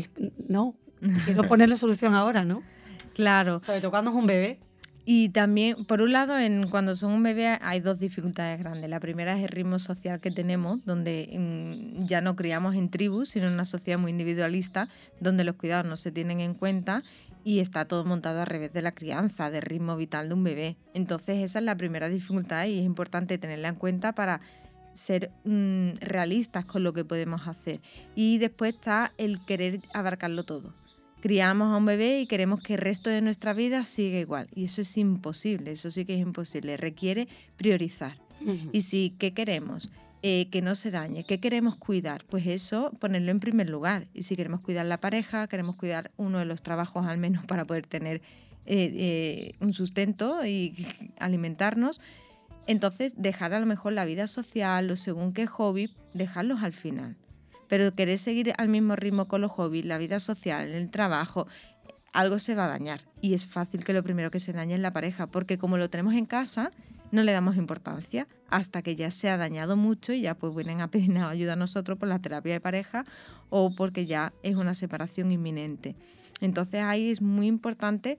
no, 0.49 0.75
quiero 1.25 1.46
ponerle 1.46 1.76
solución 1.76 2.14
ahora, 2.14 2.44
¿no? 2.44 2.64
Claro. 3.14 3.61
Sobre 3.61 3.81
todo 3.81 3.90
cuando 3.90 4.11
es 4.11 4.16
un 4.16 4.26
bebé. 4.26 4.59
Y 5.04 5.31
también, 5.31 5.85
por 5.85 6.00
un 6.00 6.12
lado, 6.12 6.38
en, 6.38 6.69
cuando 6.69 6.95
son 6.95 7.12
un 7.12 7.23
bebé 7.25 7.59
hay 7.61 7.81
dos 7.81 7.99
dificultades 7.99 8.61
grandes. 8.61 8.88
La 8.88 9.00
primera 9.00 9.37
es 9.37 9.42
el 9.42 9.49
ritmo 9.49 9.81
social 9.81 10.21
que 10.21 10.31
tenemos, 10.31 10.85
donde 10.85 11.28
mm, 11.33 12.04
ya 12.04 12.21
no 12.21 12.37
criamos 12.37 12.76
en 12.76 12.88
tribus, 12.88 13.31
sino 13.31 13.49
en 13.49 13.54
una 13.54 13.64
sociedad 13.64 13.99
muy 13.99 14.12
individualista, 14.12 14.88
donde 15.19 15.42
los 15.42 15.57
cuidados 15.57 15.87
no 15.87 15.97
se 15.97 16.12
tienen 16.12 16.40
en 16.40 16.54
cuenta 16.54 17.02
y 17.45 17.59
está 17.59 17.87
todo 17.87 18.04
montado 18.04 18.40
al 18.40 18.47
revés 18.47 18.73
de 18.73 18.83
la 18.83 18.92
crianza, 18.92 19.50
del 19.50 19.62
ritmo 19.62 19.97
vital 19.97 20.28
de 20.28 20.35
un 20.35 20.45
bebé. 20.45 20.76
Entonces 20.95 21.38
esa 21.42 21.59
es 21.59 21.64
la 21.64 21.76
primera 21.76 22.09
dificultad 22.09 22.66
y 22.66 22.78
es 22.78 22.85
importante 22.85 23.38
tenerla 23.38 23.69
en 23.69 23.75
cuenta 23.75 24.12
para 24.14 24.40
ser 24.92 25.33
mm, 25.45 25.95
realistas 26.00 26.64
con 26.64 26.85
lo 26.85 26.92
que 26.92 27.04
podemos 27.04 27.49
hacer. 27.49 27.81
Y 28.14 28.38
después 28.38 28.75
está 28.75 29.12
el 29.19 29.45
querer 29.45 29.81
abarcarlo 29.95 30.45
todo 30.45 30.73
criamos 31.23 31.73
a 31.73 31.76
un 31.76 31.87
bebé 31.87 32.21
y 32.21 32.26
queremos 32.26 32.61
que 32.61 32.75
el 32.75 32.81
resto 32.81 33.09
de 33.09 33.23
nuestra 33.23 33.55
vida 33.55 33.85
siga 33.85 34.19
igual. 34.19 34.49
Y 34.55 34.64
eso 34.64 34.81
es 34.81 34.99
imposible, 34.99 35.71
eso 35.71 35.91
sí 35.91 36.05
que 36.05 36.14
es 36.14 36.21
imposible. 36.21 36.76
Requiere 36.76 37.29
priorizar. 37.57 38.19
Y 38.73 38.81
si, 38.81 39.14
¿qué 39.21 39.33
queremos? 39.33 39.93
Eh, 40.25 40.49
que 40.50 40.62
no 40.62 40.75
se 40.75 40.91
dañe. 40.91 41.23
¿Qué 41.23 41.38
queremos 41.38 41.76
cuidar? 41.76 42.25
Pues 42.29 42.49
eso, 42.49 42.91
ponerlo 42.99 43.31
en 43.31 43.38
primer 43.38 43.71
lugar. 43.71 44.02
Y 44.12 44.25
si 44.25 44.35
queremos 44.35 44.61
cuidar 44.62 44.85
la 44.87 45.00
pareja, 45.00 45.47
queremos 45.47 45.76
cuidar 45.76 46.11
uno 46.17 46.41
de 46.41 46.45
los 46.45 46.61
trabajos 46.61 47.07
al 47.07 47.19
menos 47.19 47.47
para 47.47 47.64
poder 47.64 47.87
tener 47.87 48.21
eh, 48.67 48.93
eh, 48.95 49.55
un 49.61 49.73
sustento 49.73 50.45
y 50.45 50.87
alimentarnos, 51.21 52.00
entonces 52.67 53.14
dejar 53.17 53.55
a 53.55 53.61
lo 53.61 53.67
mejor 53.67 53.93
la 53.93 54.05
vida 54.05 54.26
social 54.29 54.91
o 54.91 54.97
según 54.97 55.33
qué 55.33 55.47
hobby, 55.47 55.91
dejarlos 56.14 56.62
al 56.62 56.73
final 56.73 57.17
pero 57.69 57.95
querer 57.95 58.19
seguir 58.19 58.52
al 58.59 58.69
mismo 58.69 58.97
ritmo 58.97 59.28
con 59.28 59.40
los 59.40 59.52
hobbies, 59.52 59.85
la 59.85 59.99
vida 59.99 60.21
social, 60.21 60.69
el 60.69 60.90
trabajo, 60.90 61.47
algo 62.12 62.38
se 62.38 62.54
va 62.54 62.66
a 62.66 62.69
dañar. 62.69 63.00
Y 63.21 63.35
es 63.35 63.47
fácil 63.47 63.85
que 63.85 63.92
lo 63.92 64.02
primero 64.02 64.31
que 64.31 64.40
se 64.40 64.52
dañe 64.52 64.75
es 64.75 64.81
la 64.81 64.90
pareja, 64.90 65.26
porque 65.26 65.59
como 65.59 65.78
lo 65.78 65.90
tenemos 65.90 66.14
en 66.14 66.26
casa, 66.26 66.71
no 67.12 67.23
le 67.23 67.33
damos 67.33 67.57
importancia 67.57 68.26
hasta 68.49 68.83
que 68.83 68.97
ya 68.97 69.11
se 69.11 69.28
ha 69.31 69.37
dañado 69.37 69.76
mucho 69.76 70.12
y 70.12 70.23
ya 70.23 70.35
pues 70.35 70.54
vienen 70.57 70.81
a 70.81 70.88
pedirnos 70.88 71.25
ayuda 71.31 71.52
a 71.52 71.57
nosotros 71.57 71.99
por 71.99 72.09
la 72.09 72.19
terapia 72.19 72.54
de 72.54 72.61
pareja 72.61 73.04
o 73.50 73.75
porque 73.75 74.07
ya 74.07 74.33
es 74.42 74.57
una 74.57 74.75
separación 74.75 75.31
inminente. 75.31 75.95
Entonces 76.40 76.83
ahí 76.83 77.11
es 77.11 77.23
muy 77.23 77.47
importante 77.47 78.19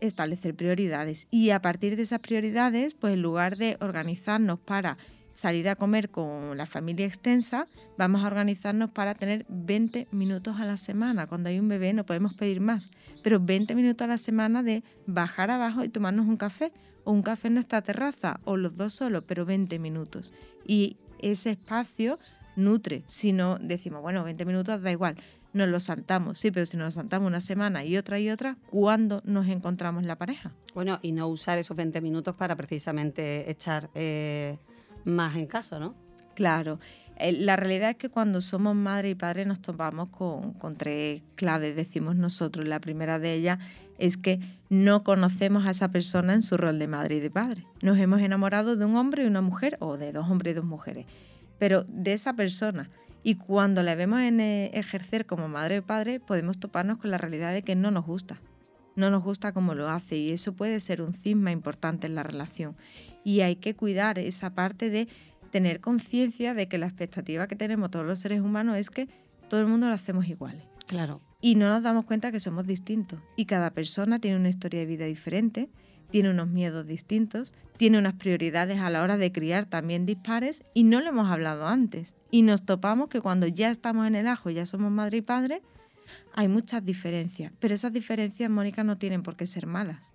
establecer 0.00 0.54
prioridades 0.54 1.28
y 1.30 1.50
a 1.50 1.62
partir 1.62 1.96
de 1.96 2.02
esas 2.02 2.20
prioridades, 2.20 2.94
pues 2.94 3.14
en 3.14 3.22
lugar 3.22 3.56
de 3.56 3.76
organizarnos 3.80 4.58
para 4.58 4.98
salir 5.34 5.68
a 5.68 5.76
comer 5.76 6.08
con 6.10 6.56
la 6.56 6.64
familia 6.64 7.06
extensa, 7.06 7.66
vamos 7.98 8.24
a 8.24 8.28
organizarnos 8.28 8.90
para 8.90 9.14
tener 9.14 9.44
20 9.48 10.08
minutos 10.12 10.58
a 10.58 10.64
la 10.64 10.76
semana. 10.76 11.26
Cuando 11.26 11.50
hay 11.50 11.58
un 11.58 11.68
bebé 11.68 11.92
no 11.92 12.06
podemos 12.06 12.34
pedir 12.34 12.60
más, 12.60 12.90
pero 13.22 13.40
20 13.40 13.74
minutos 13.74 14.04
a 14.06 14.08
la 14.08 14.18
semana 14.18 14.62
de 14.62 14.82
bajar 15.06 15.50
abajo 15.50 15.84
y 15.84 15.88
tomarnos 15.88 16.26
un 16.26 16.36
café, 16.36 16.72
o 17.04 17.12
un 17.12 17.22
café 17.22 17.48
en 17.48 17.54
nuestra 17.54 17.82
terraza, 17.82 18.40
o 18.44 18.56
los 18.56 18.76
dos 18.76 18.94
solos, 18.94 19.24
pero 19.26 19.44
20 19.44 19.78
minutos. 19.78 20.32
Y 20.64 20.96
ese 21.18 21.50
espacio 21.50 22.16
nutre. 22.56 23.02
Si 23.06 23.32
no 23.32 23.58
decimos, 23.60 24.00
bueno, 24.00 24.24
20 24.24 24.44
minutos 24.46 24.80
da 24.80 24.90
igual, 24.90 25.16
nos 25.52 25.68
lo 25.68 25.80
saltamos, 25.80 26.38
sí, 26.38 26.50
pero 26.50 26.66
si 26.66 26.76
nos 26.76 26.86
lo 26.86 26.92
saltamos 26.92 27.26
una 27.26 27.40
semana 27.40 27.84
y 27.84 27.96
otra 27.96 28.18
y 28.18 28.30
otra, 28.30 28.56
¿cuándo 28.70 29.20
nos 29.24 29.48
encontramos 29.48 30.04
la 30.04 30.16
pareja? 30.16 30.52
Bueno, 30.74 30.98
y 31.02 31.12
no 31.12 31.28
usar 31.28 31.58
esos 31.58 31.76
20 31.76 32.00
minutos 32.00 32.34
para 32.36 32.56
precisamente 32.56 33.50
echar... 33.50 33.90
Eh, 33.94 34.56
más 35.04 35.36
en 35.36 35.46
caso, 35.46 35.78
¿no? 35.78 35.94
Claro. 36.34 36.80
La 37.18 37.54
realidad 37.54 37.90
es 37.90 37.96
que 37.96 38.08
cuando 38.08 38.40
somos 38.40 38.74
madre 38.74 39.10
y 39.10 39.14
padre 39.14 39.44
nos 39.44 39.60
topamos 39.60 40.10
con, 40.10 40.74
tres 40.76 41.22
claves, 41.36 41.76
decimos 41.76 42.16
nosotros. 42.16 42.66
La 42.66 42.80
primera 42.80 43.20
de 43.20 43.34
ellas 43.34 43.60
es 43.98 44.16
que 44.16 44.40
no 44.68 45.04
conocemos 45.04 45.64
a 45.64 45.70
esa 45.70 45.92
persona 45.92 46.34
en 46.34 46.42
su 46.42 46.56
rol 46.56 46.80
de 46.80 46.88
madre 46.88 47.16
y 47.16 47.20
de 47.20 47.30
padre. 47.30 47.64
Nos 47.82 47.98
hemos 47.98 48.20
enamorado 48.20 48.74
de 48.74 48.84
un 48.84 48.96
hombre 48.96 49.22
y 49.22 49.26
una 49.28 49.42
mujer, 49.42 49.76
o 49.78 49.96
de 49.96 50.10
dos 50.12 50.28
hombres 50.28 50.52
y 50.52 50.54
dos 50.56 50.64
mujeres, 50.64 51.06
pero 51.58 51.84
de 51.84 52.14
esa 52.14 52.34
persona. 52.34 52.90
Y 53.22 53.36
cuando 53.36 53.84
la 53.84 53.94
vemos 53.94 54.20
en 54.20 54.40
eh, 54.40 54.70
ejercer 54.74 55.24
como 55.24 55.46
madre 55.46 55.76
y 55.76 55.80
padre, 55.82 56.18
podemos 56.18 56.58
toparnos 56.58 56.98
con 56.98 57.12
la 57.12 57.18
realidad 57.18 57.52
de 57.52 57.62
que 57.62 57.76
no 57.76 57.92
nos 57.92 58.04
gusta. 58.04 58.40
No 58.96 59.10
nos 59.10 59.22
gusta 59.22 59.52
como 59.52 59.74
lo 59.74 59.88
hace 59.88 60.16
y 60.16 60.30
eso 60.30 60.52
puede 60.54 60.78
ser 60.80 61.00
un 61.00 61.14
cisma 61.14 61.52
importante 61.52 62.06
en 62.06 62.16
la 62.16 62.22
relación 62.22 62.76
y 63.24 63.40
hay 63.40 63.56
que 63.56 63.74
cuidar 63.74 64.18
esa 64.18 64.54
parte 64.54 64.90
de 64.90 65.08
tener 65.50 65.80
conciencia 65.80 66.54
de 66.54 66.68
que 66.68 66.78
la 66.78 66.86
expectativa 66.86 67.46
que 67.46 67.56
tenemos 67.56 67.90
todos 67.90 68.04
los 68.04 68.18
seres 68.18 68.40
humanos 68.40 68.76
es 68.76 68.90
que 68.90 69.08
todo 69.48 69.60
el 69.60 69.66
mundo 69.66 69.86
lo 69.86 69.94
hacemos 69.94 70.28
iguales. 70.28 70.64
Claro. 70.86 71.20
Y 71.40 71.54
no 71.54 71.68
nos 71.68 71.82
damos 71.82 72.04
cuenta 72.04 72.32
que 72.32 72.40
somos 72.40 72.66
distintos 72.66 73.20
y 73.36 73.46
cada 73.46 73.70
persona 73.70 74.18
tiene 74.18 74.36
una 74.36 74.48
historia 74.48 74.80
de 74.80 74.86
vida 74.86 75.04
diferente, 75.04 75.70
tiene 76.10 76.30
unos 76.30 76.48
miedos 76.48 76.86
distintos, 76.86 77.54
tiene 77.76 77.98
unas 77.98 78.14
prioridades 78.14 78.80
a 78.80 78.90
la 78.90 79.02
hora 79.02 79.16
de 79.16 79.32
criar 79.32 79.66
también 79.66 80.06
dispares 80.06 80.62
y 80.74 80.84
no 80.84 81.00
lo 81.00 81.10
hemos 81.10 81.28
hablado 81.28 81.66
antes. 81.66 82.14
Y 82.30 82.42
nos 82.42 82.64
topamos 82.64 83.08
que 83.08 83.20
cuando 83.20 83.46
ya 83.46 83.70
estamos 83.70 84.06
en 84.06 84.14
el 84.14 84.26
ajo, 84.26 84.50
ya 84.50 84.66
somos 84.66 84.90
madre 84.90 85.18
y 85.18 85.22
padre, 85.22 85.62
hay 86.32 86.48
muchas 86.48 86.84
diferencias. 86.84 87.52
Pero 87.60 87.74
esas 87.74 87.92
diferencias, 87.92 88.50
Mónica, 88.50 88.84
no 88.84 88.96
tienen 88.96 89.22
por 89.22 89.36
qué 89.36 89.46
ser 89.46 89.66
malas. 89.66 90.13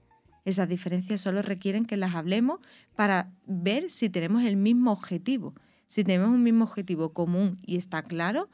Esas 0.49 0.67
diferencias 0.67 1.21
solo 1.21 1.43
requieren 1.43 1.85
que 1.85 1.95
las 1.95 2.15
hablemos 2.15 2.59
para 2.95 3.29
ver 3.45 3.91
si 3.91 4.09
tenemos 4.09 4.43
el 4.43 4.57
mismo 4.57 4.91
objetivo. 4.91 5.53
Si 5.85 6.03
tenemos 6.03 6.29
un 6.29 6.41
mismo 6.41 6.63
objetivo 6.63 7.13
común 7.13 7.59
y 7.67 7.77
está 7.77 8.01
claro, 8.01 8.49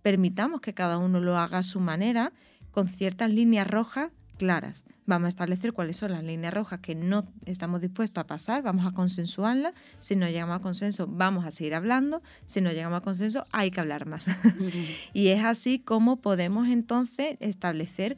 permitamos 0.00 0.60
que 0.60 0.74
cada 0.74 0.98
uno 0.98 1.18
lo 1.18 1.36
haga 1.36 1.58
a 1.58 1.62
su 1.64 1.80
manera, 1.80 2.32
con 2.70 2.86
ciertas 2.86 3.34
líneas 3.34 3.66
rojas 3.66 4.12
claras. 4.38 4.84
Vamos 5.06 5.26
a 5.26 5.28
establecer 5.30 5.72
cuáles 5.72 5.96
son 5.96 6.12
las 6.12 6.22
líneas 6.22 6.54
rojas 6.54 6.78
que 6.78 6.94
no 6.94 7.26
estamos 7.46 7.80
dispuestos 7.80 8.22
a 8.22 8.28
pasar, 8.28 8.62
vamos 8.62 8.86
a 8.86 8.92
consensuarlas. 8.92 9.74
Si 9.98 10.14
no 10.14 10.28
llegamos 10.28 10.54
a 10.54 10.60
consenso, 10.60 11.08
vamos 11.08 11.44
a 11.44 11.50
seguir 11.50 11.74
hablando. 11.74 12.22
Si 12.44 12.60
no 12.60 12.70
llegamos 12.70 12.98
a 12.98 13.00
consenso, 13.00 13.42
hay 13.50 13.72
que 13.72 13.80
hablar 13.80 14.06
más. 14.06 14.28
y 15.12 15.28
es 15.28 15.42
así 15.42 15.80
como 15.80 16.20
podemos 16.20 16.68
entonces 16.68 17.38
establecer 17.40 18.16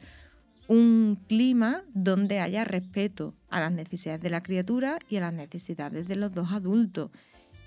un 0.73 1.19
clima 1.27 1.83
donde 1.93 2.39
haya 2.39 2.63
respeto 2.63 3.35
a 3.49 3.59
las 3.59 3.71
necesidades 3.71 4.21
de 4.21 4.31
la 4.31 4.41
criatura 4.41 4.97
y 5.07 5.17
a 5.17 5.21
las 5.21 5.33
necesidades 5.33 6.07
de 6.07 6.15
los 6.15 6.33
dos 6.33 6.51
adultos. 6.51 7.11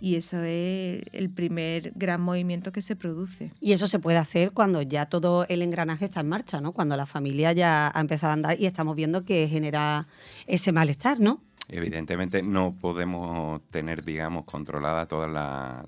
Y 0.01 0.17
eso 0.17 0.43
es 0.43 1.05
el 1.13 1.31
primer 1.31 1.93
gran 1.95 2.21
movimiento 2.21 2.73
que 2.73 2.83
se 2.83 2.97
produce. 2.97 3.53
Y 3.61 3.73
eso 3.73 3.87
se 3.87 3.99
puede 3.99 4.19
hacer 4.19 4.51
cuando 4.51 4.83
ya 4.83 5.07
todo 5.07 5.47
el 5.49 5.63
engranaje 5.63 6.05
está 6.05 6.21
en 6.21 6.29
marcha, 6.29 6.61
¿no? 6.61 6.73
Cuando 6.73 6.97
la 6.97 7.07
familia 7.07 7.53
ya 7.53 7.91
ha 7.95 8.01
empezado 8.01 8.33
a 8.33 8.35
andar 8.35 8.61
y 8.61 8.67
estamos 8.67 8.97
viendo 8.97 9.23
que 9.23 9.49
genera 9.49 10.09
ese 10.47 10.73
malestar, 10.73 11.21
¿no? 11.21 11.41
Evidentemente 11.69 12.43
no 12.43 12.73
podemos 12.81 13.61
tener, 13.71 14.05
digamos, 14.05 14.45
controlada 14.45 15.07
todas 15.07 15.29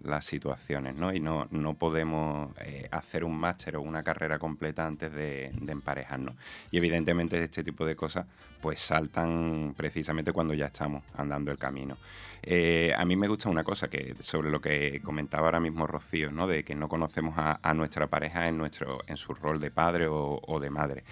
las 0.02 0.24
situaciones, 0.24 0.96
¿no? 0.96 1.12
Y 1.14 1.20
no, 1.20 1.46
no 1.52 1.74
podemos 1.74 2.50
eh, 2.64 2.88
hacer 2.90 3.22
un 3.22 3.38
máster 3.38 3.76
o 3.76 3.82
una 3.82 4.02
carrera 4.02 4.40
completa 4.40 4.86
antes 4.86 5.12
de, 5.12 5.52
emparejarnos. 5.68 6.34
Y 6.72 6.78
evidentemente 6.78 7.42
este 7.42 7.62
tipo 7.62 7.84
de 7.86 7.94
cosas 7.94 8.26
pues 8.60 8.80
saltan 8.80 9.74
precisamente 9.76 10.32
cuando 10.32 10.52
ya 10.52 10.66
estamos 10.66 11.04
andando 11.14 11.52
el 11.52 11.58
camino. 11.58 11.96
Eh, 12.42 12.92
a 12.96 13.04
mí 13.04 13.14
me 13.14 13.28
gusta 13.28 13.48
una 13.48 13.62
cosa 13.62 13.88
que 13.88 14.16
sobre 14.20 14.50
lo 14.50 14.60
que 14.60 15.00
comentaba 15.04 15.46
ahora 15.46 15.60
mismo 15.60 15.86
Rocío, 15.86 16.32
¿no? 16.32 16.48
De 16.48 16.64
que 16.64 16.74
no 16.74 16.88
conocemos 16.88 17.34
a, 17.36 17.74
nuestra 17.74 18.08
pareja 18.08 18.48
en, 18.48 18.58
nuestro, 18.58 18.98
en 19.06 19.16
su 19.16 19.32
rol 19.34 19.60
de 19.60 19.70
padre 19.70 20.08
o, 20.08 20.40
o 20.44 20.58
de 20.58 20.70
madre. 20.70 21.04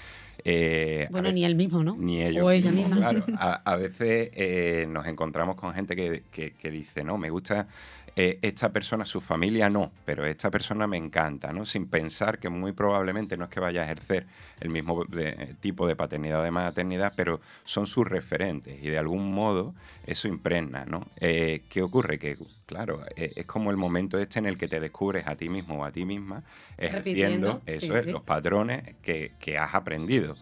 Eh, 0.49 1.09
bueno, 1.11 1.33
ni 1.33 1.45
él 1.45 1.57
mismo, 1.57 1.83
¿no? 1.83 1.97
Ni 1.99 2.23
ellos. 2.23 2.45
O 2.45 2.51
ella 2.53 2.71
misma. 2.71 2.97
Claro, 2.97 3.25
a, 3.37 3.77
veces 3.77 4.31
eh, 4.57 4.87
nos 4.87 5.07
encontramos 5.07 5.57
con 5.57 5.75
gente 5.75 5.95
que, 5.95 6.23
que, 6.31 6.71
dice, 6.71 7.05
no, 7.05 7.19
me 7.19 7.29
gusta 7.29 7.67
eh, 8.15 8.39
esta 8.41 8.71
persona, 8.71 9.05
su 9.05 9.21
familia 9.21 9.69
no, 9.69 9.93
pero 10.07 10.25
esta 10.25 10.51
persona 10.51 10.87
me 10.87 10.97
encanta, 10.97 11.53
¿no? 11.53 11.67
Sin 11.67 11.87
pensar 11.87 12.39
que 12.39 12.49
muy 12.49 12.73
probablemente 12.73 13.37
no 13.37 13.45
es 13.45 13.51
que 13.51 13.61
vaya 13.61 13.83
a 13.83 13.85
ejercer 13.85 14.27
el 14.61 14.71
mismo 14.71 15.05
tipo 15.61 15.87
de 15.87 15.97
paternidad 15.97 16.41
o 16.41 16.43
de 16.45 16.51
maternidad, 16.51 17.13
pero 17.15 17.41
son 17.65 17.87
sus 17.87 18.07
referentes 18.07 18.83
y 18.83 18.89
de 18.89 18.97
algún 18.97 19.31
modo 19.31 19.75
eso 20.07 20.29
impregna, 20.29 20.87
¿no? 20.87 21.07
¿Qué 21.21 21.83
ocurre? 21.83 22.19
Que, 22.19 22.37
claro, 22.65 23.03
es 23.15 23.45
como 23.45 23.71
el 23.71 23.77
momento 23.77 24.19
este 24.19 24.39
en 24.39 24.47
el 24.47 24.57
que 24.57 24.69
te 24.69 24.81
descubres 24.81 25.27
a 25.27 25.37
ti 25.37 25.51
mismo 25.51 25.81
o 25.81 25.85
a 25.85 25.93
ti 25.93 26.07
misma 26.07 26.43
ejerciendo, 26.79 27.61
eso 27.67 27.97
es, 27.97 28.07
los 28.07 28.23
patrones 28.23 28.95
que, 29.03 29.33
que 29.39 29.59
has 29.59 29.75
aprendido 29.75 30.37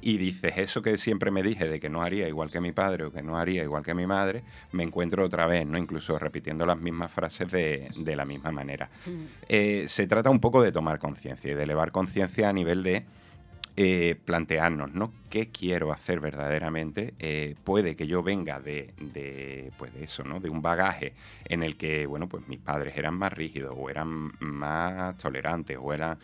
y 0.00 0.16
dices 0.16 0.54
eso 0.56 0.82
que 0.82 0.98
siempre 0.98 1.30
me 1.30 1.42
dije 1.42 1.68
de 1.68 1.80
que 1.80 1.88
no 1.88 2.02
haría 2.02 2.28
igual 2.28 2.50
que 2.50 2.60
mi 2.60 2.72
padre 2.72 3.04
o 3.04 3.12
que 3.12 3.22
no 3.22 3.38
haría 3.38 3.62
igual 3.62 3.82
que 3.82 3.94
mi 3.94 4.06
madre, 4.06 4.42
me 4.72 4.82
encuentro 4.82 5.24
otra 5.24 5.46
vez, 5.46 5.68
¿no? 5.68 5.78
Incluso 5.78 6.18
repitiendo 6.18 6.66
las 6.66 6.78
mismas 6.78 7.10
frases 7.12 7.50
de, 7.50 7.88
de 7.96 8.16
la 8.16 8.24
misma 8.24 8.50
manera. 8.50 8.88
Mm. 9.06 9.24
Eh, 9.48 9.84
se 9.88 10.06
trata 10.06 10.30
un 10.30 10.40
poco 10.40 10.62
de 10.62 10.72
tomar 10.72 10.98
conciencia 10.98 11.50
y 11.50 11.54
de 11.54 11.62
elevar 11.62 11.92
conciencia 11.92 12.48
a 12.48 12.52
nivel 12.52 12.82
de 12.82 13.04
eh, 13.82 14.14
plantearnos, 14.24 14.92
¿no? 14.92 15.10
¿Qué 15.30 15.48
quiero 15.48 15.90
hacer 15.90 16.20
verdaderamente? 16.20 17.14
Eh, 17.18 17.54
puede 17.64 17.96
que 17.96 18.06
yo 18.06 18.22
venga 18.22 18.60
de, 18.60 18.92
de, 19.00 19.72
pues 19.78 19.94
de 19.94 20.04
eso, 20.04 20.22
¿no? 20.22 20.38
De 20.38 20.50
un 20.50 20.60
bagaje 20.60 21.14
en 21.46 21.62
el 21.62 21.76
que, 21.76 22.04
bueno, 22.04 22.28
pues 22.28 22.46
mis 22.46 22.58
padres 22.58 22.96
eran 22.98 23.14
más 23.14 23.32
rígidos 23.32 23.74
o 23.74 23.88
eran 23.88 24.32
más 24.40 25.16
tolerantes 25.16 25.78
o 25.80 25.94
eran 25.94 26.18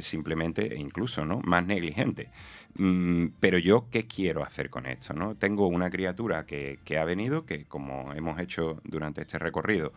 simplemente, 0.00 0.76
incluso, 0.76 1.24
¿no? 1.24 1.40
Más 1.42 1.66
negligentes. 1.66 2.28
Mm, 2.74 3.28
pero 3.40 3.58
yo, 3.58 3.86
¿qué 3.90 4.06
quiero 4.06 4.42
hacer 4.42 4.70
con 4.70 4.86
esto? 4.86 5.12
¿no? 5.12 5.34
Tengo 5.34 5.66
una 5.66 5.90
criatura 5.90 6.46
que, 6.46 6.78
ha 6.98 7.04
venido, 7.04 7.44
que 7.44 7.64
como 7.64 8.12
hemos 8.14 8.40
hecho 8.40 8.80
durante 8.84 9.22
este 9.22 9.38
recorrido, 9.38 9.92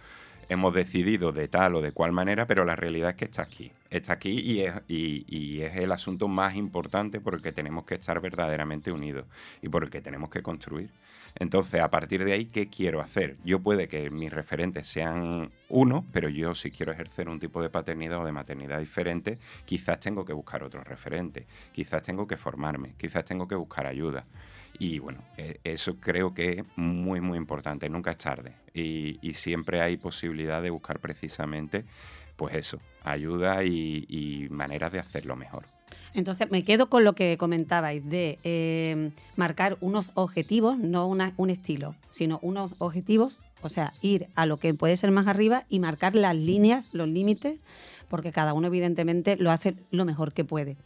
hemos 0.50 0.74
decidido 0.74 1.32
de 1.32 1.48
tal 1.48 1.76
o 1.76 1.82
de 1.82 1.92
cual 1.92 2.12
manera, 2.12 2.48
pero 2.48 2.66
la 2.66 2.76
realidad 2.76 3.12
es 3.12 3.16
que 3.16 3.26
está 3.26 3.44
aquí. 3.44 3.72
Está 3.90 4.14
aquí 4.14 4.40
y 4.40 4.62
es, 4.62 4.74
y, 4.88 5.62
es 5.62 5.76
el 5.76 5.92
asunto 5.92 6.28
más 6.28 6.56
importante 6.56 7.20
porque 7.20 7.52
tenemos 7.52 7.86
que 7.86 7.96
estar 7.96 8.20
verdaderamente 8.20 8.92
unidos 8.92 9.26
y 9.62 9.70
porque 9.70 10.02
tenemos 10.02 10.30
que 10.30 10.42
construir. 10.42 10.90
Entonces, 11.36 11.82
a 11.82 11.90
partir 11.90 12.26
de 12.26 12.34
ahí, 12.34 12.46
¿qué 12.46 12.70
quiero 12.70 13.02
hacer? 13.02 13.38
Yo 13.44 13.60
puede 13.60 13.88
que 13.88 14.10
mis 14.10 14.32
referentes 14.32 14.88
sean 14.88 15.52
uno, 15.70 16.06
pero 16.12 16.30
yo 16.30 16.56
si 16.56 16.72
quiero 16.72 16.92
ejercer 16.92 17.30
un 17.30 17.40
tipo 17.40 17.62
de 17.62 17.70
paternidad 17.70 18.22
o 18.22 18.26
de 18.26 18.32
maternidad 18.32 18.80
diferente, 18.80 19.38
quizás 19.66 20.00
tengo 20.00 20.26
que 20.26 20.34
buscar 20.34 20.64
otro 20.64 20.84
referente, 20.84 21.46
quizás 21.72 22.04
tengo 22.04 22.28
que 22.28 22.38
formarme, 22.38 22.94
quizás 22.98 23.26
tengo 23.26 23.48
que 23.48 23.56
buscar 23.56 23.88
ayuda. 23.88 24.26
Y 24.84 25.00
bueno, 25.00 25.22
e, 25.38 25.62
eso 25.64 25.96
creo 25.96 26.34
que 26.34 26.52
es 26.60 26.64
muy, 26.76 27.22
muy 27.22 27.38
importante, 27.38 27.88
nunca 27.88 28.12
es 28.12 28.18
tarde. 28.18 28.54
Y, 28.74 29.34
siempre 29.34 29.82
hay 29.82 29.96
posibilidad 29.96 30.62
de 30.62 30.72
buscar 30.72 31.00
precisamente, 31.00 31.86
pues 32.36 32.56
eso, 32.56 32.80
ayuda 33.04 33.64
y 33.64 34.48
maneras 34.50 34.92
de 34.92 35.00
hacerlo 35.00 35.38
mejor. 35.38 35.64
Entonces 36.14 36.52
me 36.52 36.64
quedo 36.64 36.90
con 36.90 37.04
lo 37.04 37.14
que 37.14 37.38
comentabais 37.38 38.08
de 38.08 38.38
eh, 38.44 39.12
marcar 39.36 39.78
unos 39.82 40.12
objetivos, 40.14 40.78
no 40.78 41.08
un 41.08 41.50
estilo, 41.50 41.96
sino 42.10 42.40
unos 42.44 42.76
objetivos, 42.78 43.40
o 43.62 43.70
sea, 43.70 43.94
ir 44.02 44.28
a 44.36 44.46
lo 44.46 44.58
que 44.58 44.74
puede 44.74 44.96
ser 44.96 45.10
más 45.12 45.28
arriba 45.28 45.66
y 45.70 45.80
marcar 45.80 46.16
las 46.16 46.36
líneas, 46.36 46.94
los 46.94 47.08
límites, 47.08 47.60
porque 48.10 48.32
cada 48.32 48.54
uno 48.54 48.68
evidentemente 48.68 49.38
lo 49.38 49.50
hace 49.50 49.76
lo 49.90 50.06
mejor 50.06 50.34
que 50.34 50.44
puede. 50.44 50.78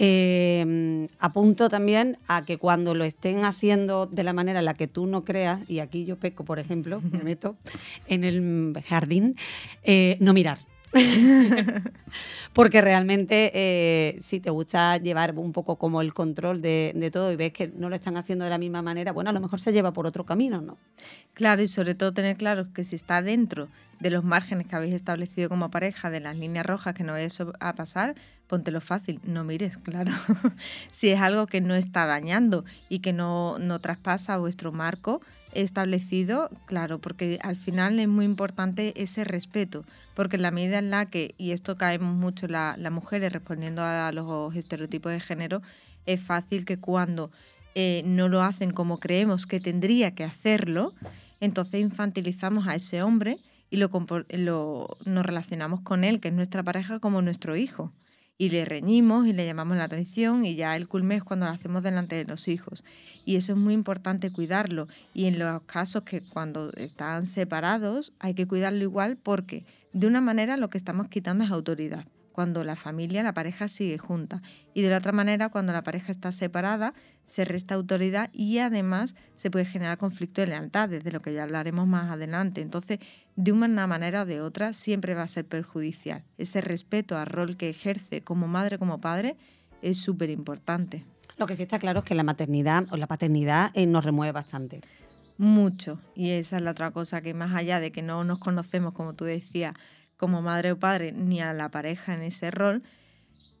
Eh, 0.00 1.08
apunto 1.18 1.68
también 1.68 2.18
a 2.28 2.44
que 2.44 2.56
cuando 2.56 2.94
lo 2.94 3.02
estén 3.02 3.44
haciendo 3.44 4.06
de 4.06 4.22
la 4.22 4.32
manera 4.32 4.60
en 4.60 4.64
la 4.64 4.74
que 4.74 4.86
tú 4.86 5.06
no 5.06 5.24
creas, 5.24 5.68
y 5.68 5.80
aquí 5.80 6.04
yo 6.04 6.16
peco, 6.16 6.44
por 6.44 6.60
ejemplo, 6.60 7.00
me 7.12 7.22
meto 7.22 7.56
en 8.06 8.24
el 8.24 8.80
jardín, 8.86 9.36
eh, 9.82 10.16
no 10.20 10.32
mirar. 10.32 10.58
Porque 12.54 12.80
realmente 12.80 13.50
eh, 13.52 14.16
si 14.20 14.40
te 14.40 14.48
gusta 14.48 14.96
llevar 14.96 15.36
un 15.36 15.52
poco 15.52 15.76
como 15.76 16.00
el 16.00 16.14
control 16.14 16.62
de, 16.62 17.10
todo 17.12 17.30
y 17.30 17.36
ves 17.36 17.52
que 17.52 17.68
no 17.68 17.90
lo 17.90 17.96
están 17.96 18.16
haciendo 18.16 18.44
de 18.44 18.50
la 18.50 18.58
misma 18.58 18.80
manera, 18.80 19.12
bueno, 19.12 19.28
a 19.28 19.32
lo 19.34 19.40
mejor 19.40 19.60
se 19.60 19.72
lleva 19.72 19.92
por 19.92 20.06
otro 20.06 20.24
camino, 20.24 20.62
¿no? 20.62 20.78
Claro, 21.34 21.62
y 21.62 21.68
sobre 21.68 21.94
todo 21.94 22.12
tener 22.12 22.36
claro 22.36 22.72
que 22.72 22.84
si 22.84 22.96
está 22.96 23.20
dentro 23.20 23.68
de 24.00 24.10
los 24.10 24.24
márgenes 24.24 24.66
que 24.66 24.76
habéis 24.76 24.94
establecido 24.94 25.48
como 25.50 25.70
pareja, 25.70 26.08
de 26.08 26.20
las 26.20 26.36
líneas 26.36 26.64
rojas 26.64 26.94
que 26.94 27.04
no 27.04 27.12
vais 27.12 27.38
a 27.60 27.74
pasar, 27.74 28.14
póntelo 28.48 28.80
fácil, 28.80 29.20
no 29.24 29.44
mires, 29.44 29.76
claro. 29.82 30.10
si 30.90 31.10
es 31.10 31.20
algo 31.20 31.46
que 31.46 31.60
no 31.60 31.74
está 31.74 32.06
dañando 32.06 32.64
y 32.88 32.98
que 32.98 33.12
no, 33.12 33.58
no 33.58 33.78
traspasa 33.78 34.38
vuestro 34.38 34.72
marco 34.72 35.20
establecido, 35.52 36.50
claro, 36.66 36.98
porque 36.98 37.38
al 37.42 37.56
final 37.56 37.98
es 37.98 38.08
muy 38.08 38.24
importante 38.24 39.00
ese 39.00 39.24
respeto, 39.24 39.84
porque 40.14 40.36
en 40.36 40.42
la 40.42 40.50
medida 40.50 40.78
en 40.78 40.90
la 40.90 41.06
que, 41.06 41.34
y 41.38 41.52
esto 41.52 41.76
caemos 41.76 42.14
mucho 42.14 42.48
las 42.48 42.92
mujeres 42.92 43.32
respondiendo 43.32 43.82
a 43.82 44.10
los 44.12 44.54
estereotipos 44.56 45.12
de 45.12 45.20
género, 45.20 45.62
es 46.06 46.20
fácil 46.20 46.64
que 46.64 46.78
cuando 46.78 47.30
eh, 47.74 48.02
no 48.04 48.28
lo 48.28 48.42
hacen 48.42 48.72
como 48.72 48.98
creemos 48.98 49.46
que 49.46 49.60
tendría 49.60 50.14
que 50.14 50.24
hacerlo, 50.24 50.94
entonces 51.40 51.80
infantilizamos 51.80 52.66
a 52.66 52.74
ese 52.74 53.02
hombre 53.02 53.36
y 53.70 53.76
lo, 53.76 53.90
lo, 54.30 54.88
nos 55.04 55.26
relacionamos 55.26 55.80
con 55.80 56.04
él, 56.04 56.20
que 56.20 56.28
es 56.28 56.34
nuestra 56.34 56.62
pareja, 56.62 56.98
como 56.98 57.20
nuestro 57.22 57.56
hijo. 57.56 57.92
Y 58.40 58.50
le 58.50 58.64
reñimos 58.64 59.26
y 59.26 59.32
le 59.32 59.44
llamamos 59.44 59.76
la 59.76 59.84
atención 59.84 60.46
y 60.46 60.54
ya 60.54 60.76
el 60.76 60.86
culme 60.86 61.16
es 61.16 61.24
cuando 61.24 61.46
lo 61.46 61.52
hacemos 61.52 61.82
delante 61.82 62.14
de 62.14 62.24
los 62.24 62.46
hijos. 62.46 62.84
Y 63.24 63.34
eso 63.34 63.52
es 63.52 63.58
muy 63.58 63.74
importante 63.74 64.30
cuidarlo. 64.30 64.86
Y 65.12 65.26
en 65.26 65.40
los 65.40 65.62
casos 65.62 66.04
que 66.04 66.20
cuando 66.20 66.70
están 66.76 67.26
separados 67.26 68.12
hay 68.20 68.34
que 68.34 68.46
cuidarlo 68.46 68.82
igual 68.82 69.16
porque 69.16 69.64
de 69.92 70.06
una 70.06 70.20
manera 70.20 70.56
lo 70.56 70.70
que 70.70 70.78
estamos 70.78 71.08
quitando 71.08 71.44
es 71.44 71.50
autoridad 71.50 72.06
cuando 72.38 72.62
la 72.62 72.76
familia, 72.76 73.24
la 73.24 73.34
pareja 73.34 73.66
sigue 73.66 73.98
junta. 73.98 74.42
Y 74.72 74.82
de 74.82 74.90
la 74.90 74.98
otra 74.98 75.10
manera, 75.10 75.48
cuando 75.48 75.72
la 75.72 75.82
pareja 75.82 76.12
está 76.12 76.30
separada, 76.30 76.94
se 77.24 77.44
resta 77.44 77.74
autoridad 77.74 78.30
y 78.32 78.58
además 78.58 79.16
se 79.34 79.50
puede 79.50 79.64
generar 79.64 79.98
conflicto 79.98 80.40
de 80.40 80.46
lealtades, 80.46 81.02
de 81.02 81.10
lo 81.10 81.18
que 81.18 81.32
ya 81.32 81.42
hablaremos 81.42 81.88
más 81.88 82.12
adelante. 82.12 82.60
Entonces, 82.60 83.00
de 83.34 83.50
una 83.50 83.88
manera 83.88 84.22
o 84.22 84.24
de 84.24 84.40
otra, 84.40 84.72
siempre 84.72 85.14
va 85.14 85.24
a 85.24 85.26
ser 85.26 85.46
perjudicial. 85.46 86.22
Ese 86.36 86.60
respeto 86.60 87.18
al 87.18 87.26
rol 87.26 87.56
que 87.56 87.70
ejerce 87.70 88.22
como 88.22 88.46
madre, 88.46 88.78
como 88.78 89.00
padre, 89.00 89.36
es 89.82 89.98
súper 89.98 90.30
importante. 90.30 91.04
Lo 91.38 91.46
que 91.46 91.56
sí 91.56 91.64
está 91.64 91.80
claro 91.80 91.98
es 91.98 92.04
que 92.04 92.14
la 92.14 92.22
maternidad 92.22 92.86
o 92.92 92.96
la 92.96 93.08
paternidad 93.08 93.72
eh, 93.74 93.84
nos 93.86 94.04
remueve 94.04 94.30
bastante. 94.30 94.80
Mucho. 95.38 96.00
Y 96.14 96.30
esa 96.30 96.58
es 96.58 96.62
la 96.62 96.70
otra 96.70 96.92
cosa, 96.92 97.20
que 97.20 97.34
más 97.34 97.52
allá 97.56 97.80
de 97.80 97.90
que 97.90 98.02
no 98.02 98.22
nos 98.22 98.38
conocemos, 98.38 98.92
como 98.92 99.14
tú 99.14 99.24
decías, 99.24 99.74
como 100.18 100.42
madre 100.42 100.72
o 100.72 100.78
padre, 100.78 101.12
ni 101.12 101.40
a 101.40 101.54
la 101.54 101.70
pareja 101.70 102.14
en 102.14 102.22
ese 102.22 102.50
rol, 102.50 102.82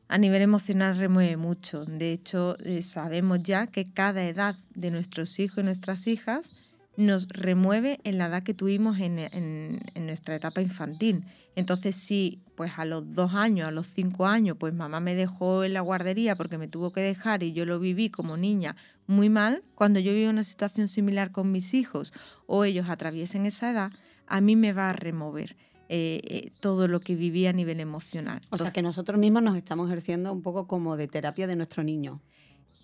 a 0.08 0.18
nivel 0.18 0.42
emocional 0.42 0.96
remueve 0.96 1.36
mucho. 1.36 1.84
De 1.84 2.12
hecho, 2.12 2.56
eh, 2.64 2.82
sabemos 2.82 3.42
ya 3.42 3.66
que 3.66 3.90
cada 3.90 4.24
edad 4.24 4.56
de 4.74 4.90
nuestros 4.90 5.38
hijos 5.38 5.58
y 5.58 5.62
nuestras 5.62 6.06
hijas 6.06 6.64
nos 6.96 7.28
remueve 7.28 8.00
en 8.02 8.18
la 8.18 8.26
edad 8.26 8.42
que 8.42 8.54
tuvimos 8.54 8.98
en, 8.98 9.78
nuestra 9.94 10.34
etapa 10.34 10.60
infantil. 10.60 11.24
Entonces, 11.54 11.94
si 11.94 12.42
pues 12.56 12.72
a 12.76 12.84
los 12.84 13.14
dos 13.14 13.34
años, 13.34 13.68
a 13.68 13.70
los 13.70 13.86
cinco 13.86 14.26
años, 14.26 14.56
pues 14.58 14.74
mamá 14.74 14.98
me 14.98 15.14
dejó 15.14 15.62
en 15.62 15.74
la 15.74 15.80
guardería 15.80 16.34
porque 16.34 16.58
me 16.58 16.66
tuvo 16.66 16.92
que 16.92 17.00
dejar 17.00 17.44
y 17.44 17.52
yo 17.52 17.64
lo 17.66 17.78
viví 17.78 18.10
como 18.10 18.36
niña 18.36 18.74
muy 19.06 19.28
mal, 19.28 19.62
cuando 19.74 20.00
yo 20.00 20.12
vivo 20.12 20.28
una 20.28 20.42
situación 20.42 20.88
similar 20.88 21.30
con 21.30 21.52
mis 21.52 21.72
hijos 21.72 22.12
o 22.46 22.64
ellos 22.64 22.88
atraviesen 22.88 23.46
esa 23.46 23.70
edad, 23.70 23.92
a 24.26 24.40
mí 24.40 24.56
me 24.56 24.72
va 24.72 24.90
a 24.90 24.92
remover. 24.92 25.56
Eh, 25.90 26.20
eh, 26.24 26.52
todo 26.60 26.86
lo 26.86 27.00
que 27.00 27.14
viví 27.14 27.46
a 27.46 27.52
nivel 27.54 27.80
emocional. 27.80 28.42
O 28.50 28.58
sea 28.58 28.72
que 28.72 28.82
nosotros 28.82 29.18
mismos 29.18 29.42
nos 29.42 29.56
estamos 29.56 29.88
ejerciendo 29.88 30.30
un 30.30 30.42
poco 30.42 30.66
como 30.66 30.98
de 30.98 31.08
terapia 31.08 31.46
de 31.46 31.56
nuestro 31.56 31.82
niño 31.82 32.20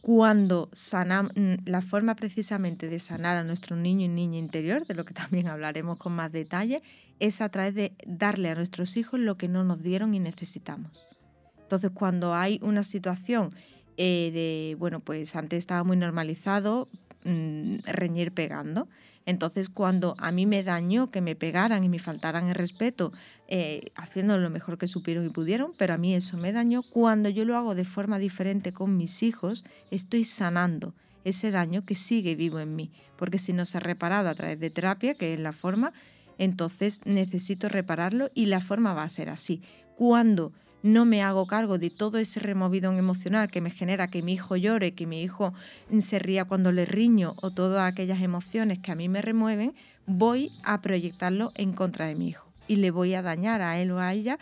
cuando 0.00 0.68
sanamos, 0.72 1.32
mm, 1.34 1.54
la 1.64 1.80
forma 1.80 2.14
precisamente 2.14 2.88
de 2.88 2.98
sanar 2.98 3.36
a 3.36 3.44
nuestro 3.44 3.76
niño 3.76 4.04
y 4.04 4.08
niña 4.08 4.38
interior, 4.38 4.86
de 4.86 4.94
lo 4.94 5.04
que 5.04 5.14
también 5.14 5.48
hablaremos 5.48 5.98
con 5.98 6.12
más 6.14 6.32
detalle, 6.32 6.82
es 7.20 7.40
a 7.40 7.48
través 7.48 7.74
de 7.74 7.92
darle 8.06 8.50
a 8.50 8.54
nuestros 8.54 8.96
hijos 8.96 9.20
lo 9.20 9.36
que 9.36 9.48
no 9.48 9.64
nos 9.64 9.82
dieron 9.82 10.14
y 10.14 10.20
necesitamos. 10.20 11.16
Entonces, 11.62 11.90
cuando 11.94 12.34
hay 12.34 12.60
una 12.62 12.82
situación 12.82 13.54
eh, 13.96 14.30
de, 14.32 14.76
bueno, 14.78 15.00
pues 15.00 15.34
antes 15.36 15.58
estaba 15.58 15.84
muy 15.84 15.96
normalizado 15.96 16.86
mm, 17.24 17.78
reñir 17.86 18.32
pegando, 18.32 18.88
entonces, 19.26 19.70
cuando 19.70 20.14
a 20.18 20.30
mí 20.32 20.44
me 20.44 20.62
dañó 20.62 21.08
que 21.08 21.20
me 21.20 21.34
pegaran 21.34 21.82
y 21.82 21.88
me 21.88 21.98
faltaran 21.98 22.48
el 22.48 22.54
respeto, 22.54 23.12
eh, 23.48 23.92
haciendo 23.94 24.36
lo 24.38 24.50
mejor 24.50 24.76
que 24.76 24.86
supieron 24.86 25.24
y 25.24 25.30
pudieron, 25.30 25.72
pero 25.78 25.94
a 25.94 25.98
mí 25.98 26.14
eso 26.14 26.36
me 26.36 26.52
dañó, 26.52 26.82
cuando 26.82 27.30
yo 27.30 27.44
lo 27.44 27.56
hago 27.56 27.74
de 27.74 27.84
forma 27.84 28.18
diferente 28.18 28.72
con 28.72 28.96
mis 28.96 29.22
hijos, 29.22 29.64
estoy 29.90 30.24
sanando 30.24 30.94
ese 31.24 31.50
daño 31.50 31.86
que 31.86 31.94
sigue 31.94 32.34
vivo 32.34 32.60
en 32.60 32.76
mí. 32.76 32.90
Porque 33.16 33.38
si 33.38 33.54
no 33.54 33.64
se 33.64 33.78
ha 33.78 33.80
reparado 33.80 34.28
a 34.28 34.34
través 34.34 34.60
de 34.60 34.70
terapia, 34.70 35.14
que 35.14 35.32
es 35.32 35.40
la 35.40 35.52
forma, 35.52 35.94
entonces 36.36 37.00
necesito 37.06 37.68
repararlo 37.68 38.30
y 38.34 38.46
la 38.46 38.60
forma 38.60 38.92
va 38.92 39.04
a 39.04 39.08
ser 39.08 39.30
así. 39.30 39.62
Cuando 39.96 40.52
no 40.84 41.06
me 41.06 41.22
hago 41.22 41.46
cargo 41.46 41.78
de 41.78 41.88
todo 41.88 42.18
ese 42.18 42.40
removidón 42.40 42.98
emocional 42.98 43.50
que 43.50 43.62
me 43.62 43.70
genera 43.70 44.06
que 44.06 44.22
mi 44.22 44.34
hijo 44.34 44.54
llore, 44.54 44.92
que 44.92 45.06
mi 45.06 45.22
hijo 45.22 45.54
se 45.98 46.18
ría 46.18 46.44
cuando 46.44 46.72
le 46.72 46.84
riño 46.84 47.32
o 47.40 47.52
todas 47.52 47.90
aquellas 47.90 48.20
emociones 48.20 48.80
que 48.80 48.92
a 48.92 48.94
mí 48.94 49.08
me 49.08 49.22
remueven, 49.22 49.74
voy 50.06 50.52
a 50.62 50.82
proyectarlo 50.82 51.52
en 51.54 51.72
contra 51.72 52.04
de 52.06 52.16
mi 52.16 52.28
hijo 52.28 52.46
y 52.68 52.76
le 52.76 52.90
voy 52.90 53.14
a 53.14 53.22
dañar 53.22 53.62
a 53.62 53.80
él 53.80 53.92
o 53.92 53.98
a 53.98 54.12
ella 54.12 54.38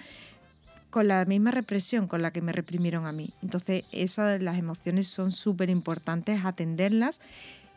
con 0.91 1.07
la 1.07 1.25
misma 1.27 1.53
represión 1.53 2.09
con 2.09 2.23
la 2.23 2.33
que 2.33 2.43
me 2.43 2.51
reprimieron 2.51 3.07
a 3.07 3.13
mí. 3.13 3.33
Entonces, 3.41 3.85
esas 3.93 4.43
las 4.43 4.59
emociones 4.59 5.07
son 5.07 5.31
súper 5.31 5.71
importantes 5.71 6.45
atenderlas 6.45 7.21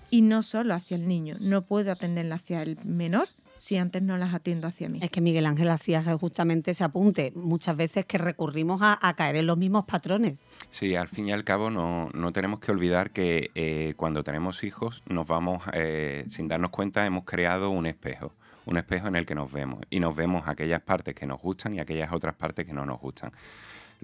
y 0.09 0.23
no 0.23 0.41
solo 0.41 0.73
hacia 0.73 0.97
el 0.97 1.07
niño, 1.07 1.35
no 1.39 1.61
puedo 1.61 1.91
atenderlas 1.91 2.41
hacia 2.41 2.63
el 2.63 2.83
menor, 2.83 3.27
si 3.55 3.77
antes 3.77 4.01
no 4.01 4.17
las 4.17 4.33
atiendo 4.33 4.67
hacia 4.67 4.89
mí. 4.89 4.99
Es 5.01 5.11
que 5.11 5.21
Miguel 5.21 5.45
Ángel 5.45 5.69
hacía 5.69 6.03
justamente 6.17 6.71
ese 6.71 6.83
apunte, 6.83 7.31
muchas 7.35 7.75
veces 7.77 8.05
que 8.05 8.17
recurrimos 8.17 8.81
a, 8.81 9.13
caer 9.15 9.37
en 9.37 9.47
los 9.47 9.57
mismos 9.57 9.85
patrones. 9.85 10.37
Sí, 10.69 10.95
al 10.95 11.07
fin 11.07 11.29
y 11.29 11.31
al 11.31 11.43
cabo 11.43 11.69
no, 11.69 12.31
tenemos 12.33 12.59
que 12.59 12.71
olvidar 12.71 13.11
que 13.11 13.51
eh, 13.55 13.93
cuando 13.97 14.23
tenemos 14.23 14.63
hijos 14.63 15.03
nos 15.07 15.27
vamos, 15.27 15.63
eh, 15.73 16.25
sin 16.29 16.47
darnos 16.47 16.71
cuenta, 16.71 17.05
hemos 17.05 17.23
creado 17.23 17.69
un 17.69 17.85
espejo 17.85 18.33
un 18.65 18.77
espejo 18.77 19.07
en 19.07 19.15
el 19.15 19.25
que 19.25 19.35
nos 19.35 19.51
vemos 19.51 19.81
y 19.89 19.99
nos 19.99 20.15
vemos 20.15 20.47
aquellas 20.47 20.81
partes 20.81 21.15
que 21.15 21.25
nos 21.25 21.39
gustan 21.39 21.73
y 21.75 21.79
aquellas 21.79 22.11
otras 22.11 22.33
partes 22.35 22.65
que 22.65 22.73
no 22.73 22.85
nos 22.85 22.99
gustan. 22.99 23.31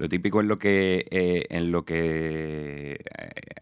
Lo 0.02 0.10
típico 0.10 0.42
es 0.42 0.48
lo 0.48 0.58
que, 0.58 1.06
eh, 1.12 1.46
en 1.52 1.72
lo 1.72 1.86
que 1.86 2.94
eh, 2.94 2.98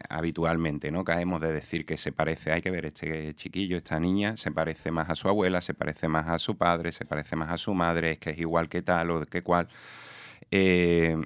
habitualmente 0.08 0.90
no 0.90 1.04
caemos 1.04 1.38
de 1.42 1.52
decir 1.52 1.84
que 1.84 1.98
se 1.98 2.12
parece, 2.12 2.50
hay 2.50 2.62
que 2.62 2.70
ver, 2.70 2.86
este 2.86 3.34
chiquillo, 3.34 3.76
esta 3.76 4.00
niña, 4.00 4.38
se 4.38 4.50
parece 4.50 4.90
más 4.90 5.10
a 5.10 5.16
su 5.16 5.28
abuela, 5.28 5.60
se 5.60 5.74
parece 5.74 6.08
más 6.08 6.28
a 6.28 6.38
su 6.38 6.56
padre, 6.56 6.92
se 6.92 7.04
parece 7.04 7.36
más 7.36 7.50
a 7.50 7.58
su 7.58 7.74
madre, 7.74 8.12
es 8.12 8.18
que 8.20 8.30
es 8.30 8.38
igual 8.38 8.70
que 8.70 8.80
tal 8.80 9.10
o 9.10 9.26
que 9.26 9.42
cual. 9.42 9.68
Eh, 10.50 11.18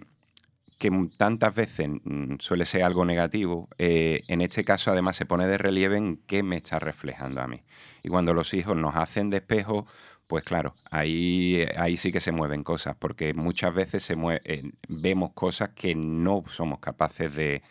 que 0.78 0.90
tantas 1.16 1.54
veces 1.54 1.90
mm, 2.02 2.34
suele 2.40 2.66
ser 2.66 2.82
algo 2.82 3.04
negativo, 3.04 3.68
en 3.78 4.40
este 4.40 4.64
caso 4.64 4.90
además 4.90 5.16
se 5.16 5.26
pone 5.26 5.46
de 5.46 5.58
relieve 5.58 5.96
en 5.96 6.16
qué 6.26 6.42
me 6.42 6.56
está 6.56 6.80
reflejando 6.80 7.40
a 7.40 7.46
mí. 7.46 7.62
Y 8.02 8.08
cuando 8.08 8.34
los 8.34 8.52
hijos 8.52 8.76
nos 8.76 8.96
hacen 8.96 9.30
de 9.30 9.36
espejo, 9.36 9.86
pues 10.26 10.42
claro, 10.44 10.74
ahí, 10.90 11.66
ahí 11.76 11.96
sí 11.96 12.10
que 12.10 12.20
se 12.20 12.32
mueven 12.32 12.64
cosas, 12.64 12.96
porque 12.98 13.34
muchas 13.34 13.74
veces 13.74 14.02
se 14.02 14.16
eh, 14.44 14.62
vemos 14.88 15.32
cosas 15.34 15.70
que 15.70 15.94
no 15.94 16.44
somos 16.48 16.78
capaces 16.78 17.34
de, 17.34 17.62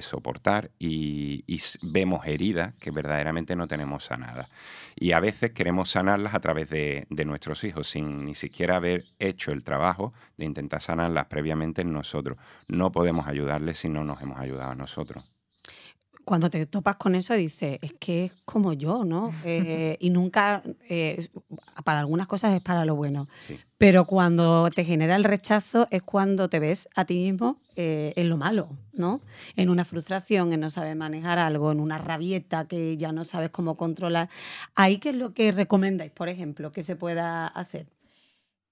soportar 0.00 0.70
y, 0.78 1.44
vemos 1.82 2.26
heridas 2.26 2.74
que 2.74 2.90
verdaderamente 2.90 3.56
no 3.56 3.66
tenemos 3.66 4.04
sanadas. 4.04 4.48
Y 4.96 5.12
a 5.12 5.20
veces 5.20 5.52
queremos 5.52 5.90
sanarlas 5.90 6.34
a 6.34 6.40
través 6.40 6.68
de, 6.70 7.06
de, 7.10 7.24
nuestros 7.24 7.64
hijos, 7.64 7.88
sin 7.88 8.24
ni 8.24 8.34
siquiera 8.34 8.76
haber 8.76 9.04
hecho 9.18 9.52
el 9.52 9.64
trabajo 9.64 10.12
de 10.36 10.44
intentar 10.46 10.82
sanarlas 10.82 11.26
previamente 11.26 11.82
en 11.82 11.92
nosotros. 11.92 12.38
No 12.68 12.92
podemos 12.92 13.26
ayudarles 13.26 13.78
si 13.78 13.88
no 13.88 14.04
nos 14.04 14.22
hemos 14.22 14.38
ayudado 14.40 14.70
a 14.70 14.74
nosotros 14.74 15.33
cuando 16.24 16.50
te 16.50 16.66
topas 16.66 16.96
con 16.96 17.14
eso 17.14 17.34
dices, 17.34 17.78
es 17.82 17.92
que 17.94 18.26
es 18.26 18.32
como 18.44 18.72
yo, 18.72 19.04
¿no? 19.04 19.30
Eh, 19.46 19.96
y 20.00 20.10
nunca, 20.10 20.62
eh, 20.88 21.28
para 21.84 22.00
algunas 22.00 22.26
cosas 22.26 22.54
es 22.54 22.62
para 22.62 22.84
lo 22.84 22.96
bueno, 22.96 23.28
pero 23.78 24.04
cuando 24.04 24.68
te 24.70 24.84
genera 24.84 25.16
el 25.16 25.24
rechazo 25.24 25.86
es 25.90 26.02
cuando 26.02 26.48
te 26.48 26.58
ves 26.58 26.88
a 26.96 27.04
ti 27.04 27.14
mismo 27.14 27.60
eh, 27.76 28.12
en 28.16 28.28
lo 28.28 28.36
malo, 28.36 28.70
¿no? 28.92 29.20
En 29.54 29.68
una 29.68 29.84
frustración, 29.84 30.52
en 30.52 30.60
no 30.60 30.70
saber 30.70 30.96
manejar 30.96 31.38
algo, 31.38 31.70
en 31.72 31.80
una 31.80 31.98
rabieta 31.98 32.66
que 32.66 32.96
ya 32.96 33.12
no 33.12 33.24
sabes 33.24 33.50
cómo 33.50 33.76
controlar. 33.76 34.28
¿Ahí 34.74 34.98
qué 34.98 35.10
es 35.10 35.16
lo 35.16 35.34
que 35.34 35.52
recomendáis, 35.52 36.10
por 36.10 36.28
ejemplo, 36.28 36.72
que 36.72 36.82
se 36.82 36.96
pueda 36.96 37.46
hacer? 37.46 37.86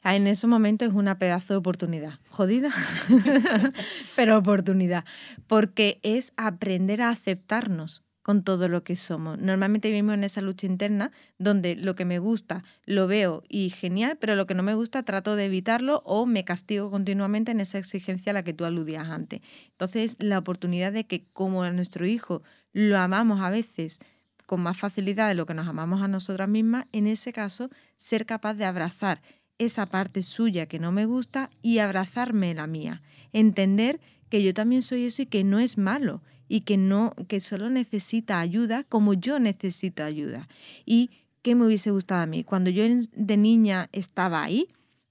Ah, 0.03 0.17
en 0.17 0.27
ese 0.27 0.47
momento 0.47 0.85
es 0.85 0.93
una 0.93 1.19
pedazo 1.19 1.55
de 1.55 1.59
oportunidad. 1.59 2.19
Jodida, 2.29 2.73
pero 4.17 4.37
oportunidad. 4.37 5.05
Porque 5.47 6.01
es 6.03 6.33
aprender 6.37 7.03
a 7.03 7.11
aceptarnos 7.11 8.03
con 8.23 8.45
todo 8.45 8.69
lo 8.69 8.85
que 8.85 8.97
somos. 8.97 9.39
Normalmente 9.39 9.89
vivimos 9.89 10.15
en 10.15 10.25
esa 10.25 10.41
lucha 10.41 10.67
interna 10.67 11.11
donde 11.39 11.77
lo 11.77 11.95
que 11.95 12.05
me 12.05 12.19
gusta 12.19 12.65
lo 12.85 13.07
veo 13.07 13.43
y 13.49 13.71
genial, 13.71 14.17
pero 14.21 14.37
lo 14.37 14.47
que 14.47 14.55
no 14.55 14.63
me 14.63 14.75
gusta 14.75 15.03
trato 15.03 15.37
de 15.37 15.47
evitarlo 15.47 16.03
o 16.05 16.25
me 16.25 16.45
castigo 16.45 16.91
continuamente 16.91 17.53
en 17.53 17.61
esa 17.61 17.79
exigencia 17.79 18.31
a 18.31 18.35
la 18.35 18.45
que 18.45 18.55
tú 18.55 18.65
aludías 18.65 19.09
antes. 19.09 19.41
Entonces, 19.71 20.17
la 20.21 20.39
oportunidad 20.39 20.93
de 20.93 21.05
que 21.05 21.25
como 21.33 21.63
a 21.63 21.73
nuestro 21.73 22.07
hijo 22.07 22.43
lo 22.73 22.99
amamos 22.99 23.41
a 23.41 23.51
veces 23.51 23.99
con 24.47 24.61
más 24.61 24.77
facilidad 24.77 25.29
de 25.29 25.35
lo 25.35 25.47
que 25.47 25.55
nos 25.55 25.67
amamos 25.67 26.03
a 26.03 26.09
nosotras 26.09 26.49
mismas, 26.49 26.87
en 26.93 27.07
ese 27.07 27.33
caso, 27.33 27.71
ser 27.97 28.27
capaz 28.27 28.55
de 28.55 28.65
abrazar 28.65 29.23
esa 29.65 29.87
parte 29.87 30.23
suya 30.23 30.67
que 30.67 30.79
no 30.79 30.93
me 30.93 31.07
gusta 31.07 31.51
y 31.63 31.79
abrazarme 31.79 32.55
la 32.55 32.67
mía. 32.67 33.03
Entender 33.33 34.01
que 34.29 34.43
yo 34.43 34.55
también 34.55 34.83
soy 34.83 35.05
eso 35.05 35.23
y 35.23 35.27
que 35.27 35.45
no 35.45 35.59
es 35.59 35.79
malo 35.79 36.23
y 36.49 36.63
que 36.63 36.77
no 36.77 37.15
que 37.29 37.41
solo 37.41 37.71
necesita 37.71 38.41
ayuda 38.41 38.85
como 38.85 39.15
yo 39.15 39.39
necesito 39.39 40.05
ayuda. 40.05 40.49
Y 40.85 41.11
qué 41.43 41.55
me 41.55 41.67
hubiese 41.67 41.91
gustado 41.91 42.23
a 42.23 42.27
mí 42.27 42.45
cuando 42.45 42.71
yo 42.71 42.85
de 43.15 43.37
niña 43.37 43.89
estaba 43.93 44.43
ahí, 44.43 44.69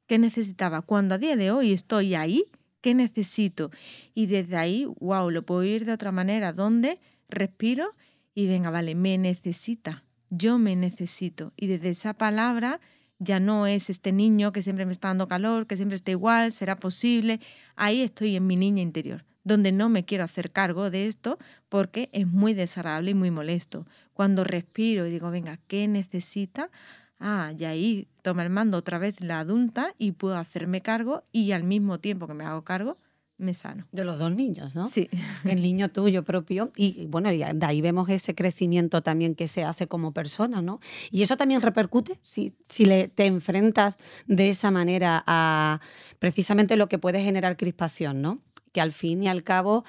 qué 0.07 0.17
necesitaba, 0.17 0.81
cuando 0.81 1.15
a 1.15 1.17
día 1.17 1.35
de 1.35 1.51
hoy 1.51 1.71
estoy 1.71 2.15
ahí, 2.15 2.45
qué 2.81 2.93
necesito. 2.93 3.71
Y 4.13 4.25
desde 4.25 4.57
ahí, 4.57 4.85
wow, 4.99 5.29
lo 5.29 5.45
puedo 5.45 5.63
ir 5.63 5.85
de 5.85 5.93
otra 5.93 6.11
manera, 6.11 6.53
donde 6.53 6.99
respiro 7.29 7.95
y 8.33 8.47
venga, 8.47 8.69
vale, 8.69 8.95
me 8.95 9.17
necesita, 9.17 10.03
yo 10.29 10.57
me 10.57 10.75
necesito. 10.75 11.53
Y 11.55 11.67
desde 11.67 11.89
esa 11.89 12.13
palabra 12.13 12.79
ya 13.21 13.39
no 13.39 13.67
es 13.67 13.91
este 13.91 14.11
niño 14.11 14.51
que 14.51 14.63
siempre 14.63 14.87
me 14.87 14.91
está 14.91 15.09
dando 15.09 15.27
calor, 15.27 15.67
que 15.67 15.75
siempre 15.75 15.95
está 15.95 16.09
igual, 16.09 16.51
será 16.51 16.75
posible. 16.75 17.39
Ahí 17.75 18.01
estoy 18.01 18.35
en 18.35 18.47
mi 18.47 18.55
niña 18.55 18.81
interior, 18.81 19.25
donde 19.43 19.71
no 19.71 19.89
me 19.89 20.05
quiero 20.05 20.23
hacer 20.23 20.51
cargo 20.51 20.89
de 20.89 21.05
esto 21.05 21.37
porque 21.69 22.09
es 22.13 22.25
muy 22.25 22.55
desagradable 22.55 23.11
y 23.11 23.13
muy 23.13 23.29
molesto. 23.29 23.85
Cuando 24.15 24.43
respiro 24.43 25.05
y 25.05 25.11
digo, 25.11 25.29
venga, 25.29 25.59
¿qué 25.67 25.87
necesita? 25.87 26.71
Ah, 27.19 27.53
y 27.55 27.65
ahí 27.65 28.07
toma 28.23 28.41
el 28.41 28.49
mando 28.49 28.79
otra 28.79 28.97
vez 28.97 29.21
la 29.21 29.39
adulta 29.39 29.93
y 29.99 30.13
puedo 30.13 30.35
hacerme 30.37 30.81
cargo 30.81 31.23
y 31.31 31.51
al 31.51 31.63
mismo 31.63 31.99
tiempo 31.99 32.25
que 32.25 32.33
me 32.33 32.43
hago 32.43 32.63
cargo, 32.63 32.97
me 33.41 33.53
sano. 33.53 33.87
De 33.91 34.03
los 34.03 34.19
dos 34.19 34.33
niños, 34.33 34.75
¿no? 34.75 34.85
Sí. 34.85 35.09
El 35.43 35.61
niño 35.61 35.89
tuyo 35.89 36.23
propio. 36.23 36.71
Y 36.75 37.07
bueno, 37.07 37.29
de 37.29 37.65
ahí 37.65 37.81
vemos 37.81 38.09
ese 38.09 38.35
crecimiento 38.35 39.01
también 39.01 39.35
que 39.35 39.47
se 39.47 39.63
hace 39.63 39.87
como 39.87 40.13
persona, 40.13 40.61
¿no? 40.61 40.79
Y 41.09 41.23
eso 41.23 41.37
también 41.37 41.61
repercute 41.61 42.17
si, 42.21 42.55
si 42.69 42.85
le, 42.85 43.07
te 43.07 43.25
enfrentas 43.25 43.95
de 44.27 44.49
esa 44.49 44.71
manera 44.71 45.23
a 45.27 45.79
precisamente 46.19 46.77
lo 46.77 46.87
que 46.87 46.99
puede 46.99 47.23
generar 47.23 47.57
crispación, 47.57 48.21
¿no? 48.21 48.39
Que 48.71 48.81
al 48.81 48.91
fin 48.91 49.23
y 49.23 49.27
al 49.27 49.43
cabo 49.43 49.83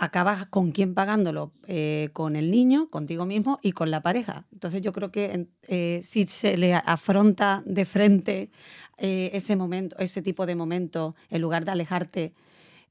acabas 0.00 0.46
con 0.46 0.72
quién 0.72 0.94
pagándolo, 0.94 1.52
eh, 1.66 2.08
con 2.14 2.34
el 2.34 2.50
niño, 2.50 2.88
contigo 2.88 3.26
mismo 3.26 3.58
y 3.62 3.72
con 3.72 3.90
la 3.90 4.02
pareja. 4.02 4.46
Entonces 4.50 4.80
yo 4.80 4.92
creo 4.92 5.12
que 5.12 5.48
eh, 5.68 6.00
si 6.02 6.26
se 6.26 6.56
le 6.56 6.74
afronta 6.74 7.62
de 7.66 7.84
frente 7.84 8.50
eh, 8.96 9.30
ese 9.34 9.56
momento, 9.56 9.96
ese 9.98 10.22
tipo 10.22 10.46
de 10.46 10.56
momento, 10.56 11.14
en 11.28 11.42
lugar 11.42 11.66
de 11.66 11.72
alejarte, 11.72 12.32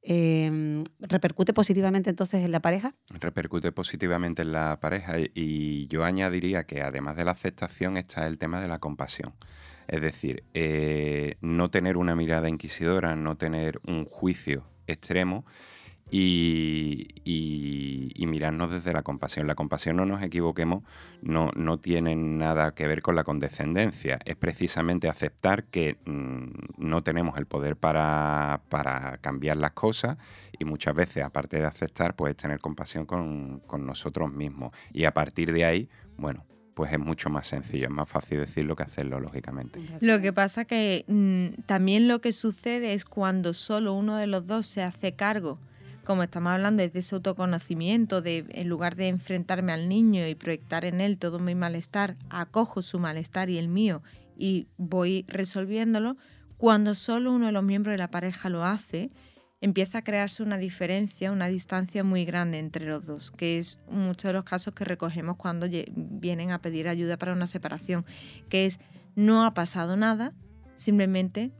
¿repercute 0.01 1.53
positivamente 1.53 2.09
entonces 2.09 2.43
en 2.43 2.51
la 2.51 2.61
pareja? 2.61 2.95
Repercute 3.19 3.71
positivamente 3.71 4.41
en 4.41 4.51
la 4.51 4.79
pareja 4.79 5.15
y 5.17 5.87
yo 5.87 6.03
añadiría 6.03 6.63
que 6.65 6.81
además 6.81 7.15
de 7.17 7.25
la 7.25 7.31
aceptación 7.31 7.97
está 7.97 8.27
el 8.27 8.37
tema 8.37 8.61
de 8.61 8.67
la 8.67 8.79
compasión. 8.79 9.33
Es 9.87 10.01
decir, 10.01 10.43
no 11.41 11.69
tener 11.71 11.97
una 11.97 12.15
mirada 12.15 12.47
inquisidora, 12.47 13.15
no 13.15 13.37
tener 13.37 13.79
un 13.85 14.05
juicio 14.05 14.65
extremo, 14.87 15.45
y, 16.11 17.07
mirarnos 18.29 18.71
desde 18.71 18.93
la 18.93 19.01
compasión. 19.01 19.47
La 19.47 19.55
compasión, 19.55 19.95
no 19.95 20.05
nos 20.05 20.21
equivoquemos, 20.21 20.83
no, 21.21 21.51
no 21.55 21.79
tiene 21.79 22.15
nada 22.15 22.73
que 22.75 22.87
ver 22.87 23.01
con 23.01 23.15
la 23.15 23.23
condescendencia. 23.23 24.19
Es 24.23 24.35
precisamente 24.35 25.09
aceptar 25.09 25.65
que 25.65 25.97
mm, 26.05 26.47
no 26.77 27.03
tenemos 27.03 27.37
el 27.37 27.47
poder 27.47 27.75
para, 27.75 28.61
cambiar 29.21 29.57
las 29.57 29.71
cosas 29.71 30.17
y 30.57 30.65
muchas 30.65 30.93
veces, 30.93 31.23
aparte 31.23 31.57
de 31.57 31.65
aceptar, 31.65 32.15
pues 32.15 32.35
tener 32.37 32.59
compasión 32.59 33.05
con, 33.05 33.61
nosotros 33.79 34.31
mismos. 34.31 34.71
Y 34.93 35.05
a 35.05 35.13
partir 35.13 35.51
de 35.51 35.65
ahí, 35.65 35.89
bueno, 36.15 36.45
pues 36.75 36.93
es 36.93 36.99
mucho 36.99 37.29
más 37.29 37.47
sencillo, 37.47 37.85
es 37.85 37.91
más 37.91 38.07
fácil 38.07 38.39
decirlo 38.39 38.75
que 38.75 38.83
hacerlo, 38.83 39.19
lógicamente. 39.19 39.81
Lo 39.99 40.21
que 40.21 40.31
pasa 40.31 40.65
que 40.65 41.03
mm, 41.07 41.63
también 41.65 42.07
lo 42.07 42.21
que 42.21 42.31
sucede 42.31 42.93
es 42.93 43.05
cuando 43.05 43.53
solo 43.53 43.93
uno 43.93 44.15
de 44.17 44.27
los 44.27 44.45
dos 44.45 44.67
se 44.67 44.83
hace 44.83 45.15
cargo 45.15 45.59
como 46.09 46.23
estamos 46.23 46.53
hablando, 46.53 46.81
de 46.81 46.91
ese 46.91 47.13
autoconocimiento, 47.13 48.23
de 48.23 48.43
en 48.49 48.67
lugar 48.67 48.95
de 48.95 49.09
enfrentarme 49.09 49.73
al 49.73 49.87
niño 49.87 50.27
y 50.27 50.33
proyectar 50.33 50.83
en 50.83 51.01
él 51.01 51.19
todo 51.19 51.37
mi 51.37 51.53
malestar, 51.53 52.17
acojo 52.31 52.81
su 52.81 52.97
malestar 52.97 53.51
y 53.51 53.59
el 53.59 53.67
mío 53.67 54.01
y 54.35 54.65
voy 54.77 55.23
resolviéndolo, 55.27 56.17
cuando 56.57 56.95
solo 56.95 57.31
uno 57.31 57.45
de 57.45 57.51
los 57.51 57.63
miembros 57.63 57.93
de 57.93 57.99
la 57.99 58.09
pareja 58.09 58.49
lo 58.49 58.65
hace, 58.65 59.11
empieza 59.61 59.99
a 59.99 60.03
crearse 60.03 60.41
una 60.41 60.57
diferencia, 60.57 61.31
una 61.31 61.47
distancia 61.47 62.03
muy 62.03 62.25
grande 62.25 62.57
entre 62.57 62.87
los 62.87 63.05
dos, 63.05 63.29
que 63.29 63.59
es 63.59 63.77
muchos 63.87 64.29
de 64.29 64.33
los 64.33 64.45
casos 64.45 64.73
que 64.73 64.85
recogemos 64.85 65.37
cuando 65.37 65.67
vienen 65.93 66.49
a 66.49 66.59
pedir 66.59 66.87
ayuda 66.87 67.17
para 67.17 67.33
una 67.33 67.45
separación, 67.45 68.03
que 68.49 68.65
es 68.65 68.79
no 69.15 69.45
ha 69.45 69.53
pasado 69.53 69.95
nada, 69.95 70.33
simplemente 70.73 71.51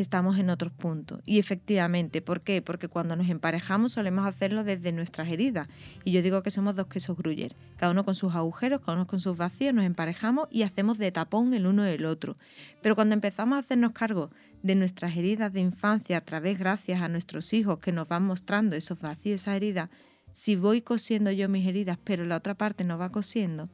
estamos 0.00 0.38
en 0.38 0.50
otros 0.50 0.72
puntos. 0.72 1.20
Y 1.24 1.38
efectivamente, 1.38 2.22
¿por 2.22 2.40
qué? 2.42 2.62
Porque 2.62 2.88
cuando 2.88 3.16
nos 3.16 3.28
emparejamos 3.28 3.92
solemos 3.92 4.26
hacerlo 4.26 4.64
desde 4.64 4.92
nuestras 4.92 5.28
heridas. 5.28 5.68
Y 6.04 6.12
yo 6.12 6.22
digo 6.22 6.42
que 6.42 6.50
somos 6.50 6.76
dos 6.76 6.86
quesos 6.86 7.16
gruyer, 7.16 7.54
cada 7.76 7.92
uno 7.92 8.04
con 8.04 8.14
sus 8.14 8.34
agujeros, 8.34 8.80
cada 8.80 8.94
uno 8.94 9.06
con 9.06 9.20
sus 9.20 9.36
vacíos, 9.36 9.74
nos 9.74 9.84
emparejamos 9.84 10.48
y 10.50 10.62
hacemos 10.62 10.98
de 10.98 11.12
tapón 11.12 11.54
el 11.54 11.66
uno 11.66 11.82
del 11.82 12.06
otro. 12.06 12.36
Pero 12.82 12.94
cuando 12.94 13.14
empezamos 13.14 13.56
a 13.56 13.60
hacernos 13.60 13.92
cargo 13.92 14.30
de 14.62 14.74
nuestras 14.74 15.16
heridas 15.16 15.52
de 15.52 15.60
infancia 15.60 16.18
a 16.18 16.20
través, 16.20 16.58
gracias 16.58 17.00
a 17.00 17.08
nuestros 17.08 17.52
hijos 17.52 17.78
que 17.78 17.92
nos 17.92 18.08
van 18.08 18.24
mostrando 18.24 18.76
esos 18.76 19.00
vacíos, 19.00 19.42
esa 19.42 19.56
herida, 19.56 19.90
si 20.32 20.56
voy 20.56 20.82
cosiendo 20.82 21.30
yo 21.30 21.48
mis 21.48 21.66
heridas, 21.66 21.98
pero 22.02 22.24
la 22.24 22.36
otra 22.36 22.54
parte 22.54 22.84
no 22.84 22.98
va 22.98 23.10
cosiendo, 23.10 23.68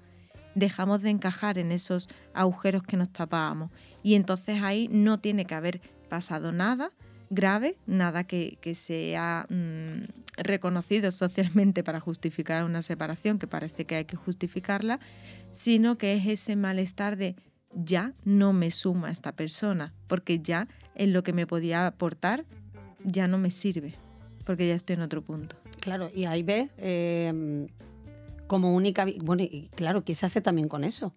dejamos 0.54 1.02
de 1.02 1.10
encajar 1.10 1.58
en 1.58 1.72
esos 1.72 2.08
agujeros 2.32 2.82
que 2.82 2.96
nos 2.96 3.10
tapábamos. 3.10 3.70
Y 4.02 4.14
entonces 4.14 4.62
ahí 4.62 4.88
no 4.90 5.18
tiene 5.18 5.44
que 5.44 5.54
haber 5.54 5.80
pasado 6.14 6.52
nada 6.52 6.92
grave, 7.28 7.76
nada 7.88 8.22
que, 8.22 8.56
sea 8.76 9.48
mm, 9.50 10.02
reconocido 10.36 11.10
socialmente 11.10 11.82
para 11.82 11.98
justificar 11.98 12.62
una 12.62 12.82
separación, 12.82 13.40
que 13.40 13.48
parece 13.48 13.84
que 13.84 13.96
hay 13.96 14.04
que 14.04 14.14
justificarla, 14.14 15.00
sino 15.50 15.98
que 15.98 16.14
es 16.14 16.24
ese 16.26 16.54
malestar 16.54 17.16
de 17.16 17.34
ya 17.74 18.12
no 18.24 18.52
me 18.52 18.70
suma 18.70 19.10
esta 19.10 19.32
persona, 19.32 19.92
porque 20.06 20.38
ya 20.38 20.68
en 20.94 21.12
lo 21.12 21.24
que 21.24 21.32
me 21.32 21.48
podía 21.48 21.88
aportar 21.88 22.44
ya 23.02 23.26
no 23.26 23.36
me 23.36 23.50
sirve, 23.50 23.96
porque 24.44 24.68
ya 24.68 24.76
estoy 24.76 24.94
en 24.94 25.02
otro 25.02 25.20
punto. 25.20 25.56
Claro, 25.80 26.12
y 26.14 26.26
ahí 26.26 26.44
ves 26.44 26.70
em, 26.76 27.66
como 28.46 28.72
única... 28.72 29.04
Bueno, 29.20 29.42
y 29.42 29.68
claro, 29.74 30.04
¿qué 30.04 30.14
se 30.14 30.26
hace 30.26 30.40
también 30.40 30.68
con 30.68 30.84
eso? 30.84 31.12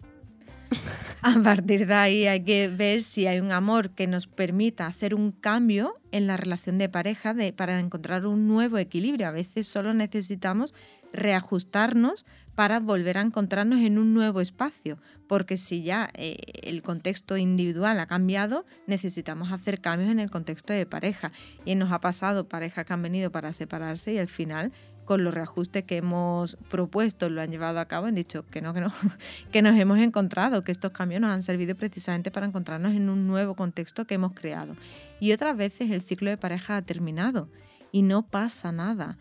A 1.29 1.43
partir 1.43 1.87
de 1.87 1.93
ahí 1.93 2.25
hay 2.25 2.45
que 2.45 2.69
ver 2.69 3.03
si 3.03 3.27
hay 3.27 3.41
un 3.41 3.51
amor 3.51 3.89
que 3.89 4.07
nos 4.07 4.27
permita 4.27 4.87
hacer 4.87 5.13
un 5.13 5.33
cambio 5.33 5.95
en 6.13 6.25
la 6.25 6.37
relación 6.37 6.77
de 6.77 6.87
pareja 6.87 7.33
de, 7.33 7.51
para 7.51 7.77
encontrar 7.81 8.25
un 8.25 8.47
nuevo 8.47 8.77
equilibrio. 8.77 9.27
A 9.27 9.31
veces 9.31 9.67
solo 9.67 9.93
necesitamos 9.93 10.73
reajustarnos 11.11 12.25
para 12.55 12.79
volver 12.79 13.17
a 13.17 13.21
encontrarnos 13.23 13.81
en 13.81 13.97
un 13.97 14.13
nuevo 14.13 14.39
espacio, 14.39 14.99
porque 15.27 15.57
si 15.57 15.83
ya 15.83 16.09
eh, 16.13 16.37
el 16.63 16.81
contexto 16.81 17.35
individual 17.35 17.99
ha 17.99 18.07
cambiado, 18.07 18.65
necesitamos 18.85 19.51
hacer 19.51 19.81
cambios 19.81 20.09
en 20.09 20.21
el 20.21 20.31
contexto 20.31 20.71
de 20.71 20.85
pareja. 20.85 21.33
Y 21.65 21.75
nos 21.75 21.91
ha 21.91 21.99
pasado 21.99 22.47
parejas 22.47 22.85
que 22.85 22.93
han 22.93 23.01
venido 23.01 23.33
para 23.33 23.51
separarse 23.51 24.13
y 24.13 24.17
al 24.17 24.29
final 24.29 24.71
con 25.07 25.23
los 25.23 25.33
reajustes 25.33 25.85
que 25.85 25.95
hemos 25.95 26.57
propuesto, 26.69 27.29
lo 27.29 27.41
han 27.41 27.49
llevado 27.49 27.79
a 27.79 27.85
cabo, 27.85 28.07
han 28.07 28.15
dicho 28.15 28.45
que 28.45 28.61
no, 28.61 28.73
que 28.73 28.81
no, 28.81 28.91
que 29.53 29.61
nos 29.61 29.77
hemos 29.77 29.99
encontrado, 29.99 30.65
que 30.65 30.71
estos 30.73 30.91
cambios 30.91 31.21
nos 31.21 31.31
han 31.31 31.41
servido 31.41 31.75
precisamente 31.75 32.29
para 32.29 32.45
encontrarnos 32.45 32.93
en 32.93 33.09
un 33.09 33.25
nuevo 33.25 33.55
contexto 33.55 34.05
que 34.05 34.15
hemos 34.15 34.33
creado. 34.33 34.75
Y 35.21 35.31
otras 35.31 35.55
veces 35.55 35.91
el 35.91 36.01
ciclo 36.01 36.29
de 36.29 36.35
pareja 36.35 36.75
ha 36.75 36.81
terminado 36.81 37.49
y 37.93 38.01
no 38.01 38.27
pasa 38.27 38.73
nada. 38.73 39.17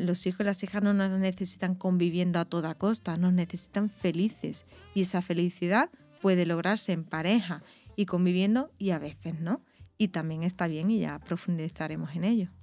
los 0.00 0.26
hijos 0.26 0.40
y 0.40 0.44
las 0.44 0.62
hijas 0.62 0.82
no 0.82 0.94
nos 0.94 1.10
necesitan 1.20 1.74
conviviendo 1.74 2.38
a 2.40 2.46
toda 2.46 2.74
costa, 2.74 3.18
nos 3.18 3.34
necesitan 3.34 3.90
felices 3.90 4.64
y 4.94 5.02
esa 5.02 5.20
felicidad 5.20 5.90
puede 6.22 6.46
lograrse 6.46 6.92
en 6.92 7.04
pareja 7.04 7.62
y 7.96 8.06
conviviendo 8.06 8.72
y 8.78 8.90
a 8.90 8.98
veces 8.98 9.38
no. 9.38 9.60
Y 9.98 10.08
también 10.08 10.42
está 10.42 10.68
bien 10.68 10.90
y 10.90 11.00
ya 11.00 11.18
profundizaremos 11.18 12.16
en 12.16 12.24
ello 12.24 12.57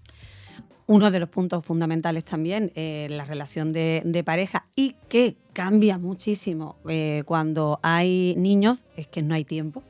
uno 0.87 1.11
de 1.11 1.19
los 1.19 1.29
puntos 1.29 1.65
fundamentales 1.65 2.25
también 2.25 2.71
eh, 2.75 3.07
la 3.09 3.25
relación 3.25 3.71
de, 3.73 4.23
pareja 4.25 4.67
y 4.75 4.95
que 5.09 5.35
cambia 5.53 5.97
muchísimo 5.97 6.77
eh, 6.87 7.23
cuando 7.25 7.79
hay 7.81 8.35
niños 8.37 8.79
es 8.95 9.07
que 9.07 9.21
no 9.21 9.35
hay 9.35 9.45
tiempo. 9.45 9.83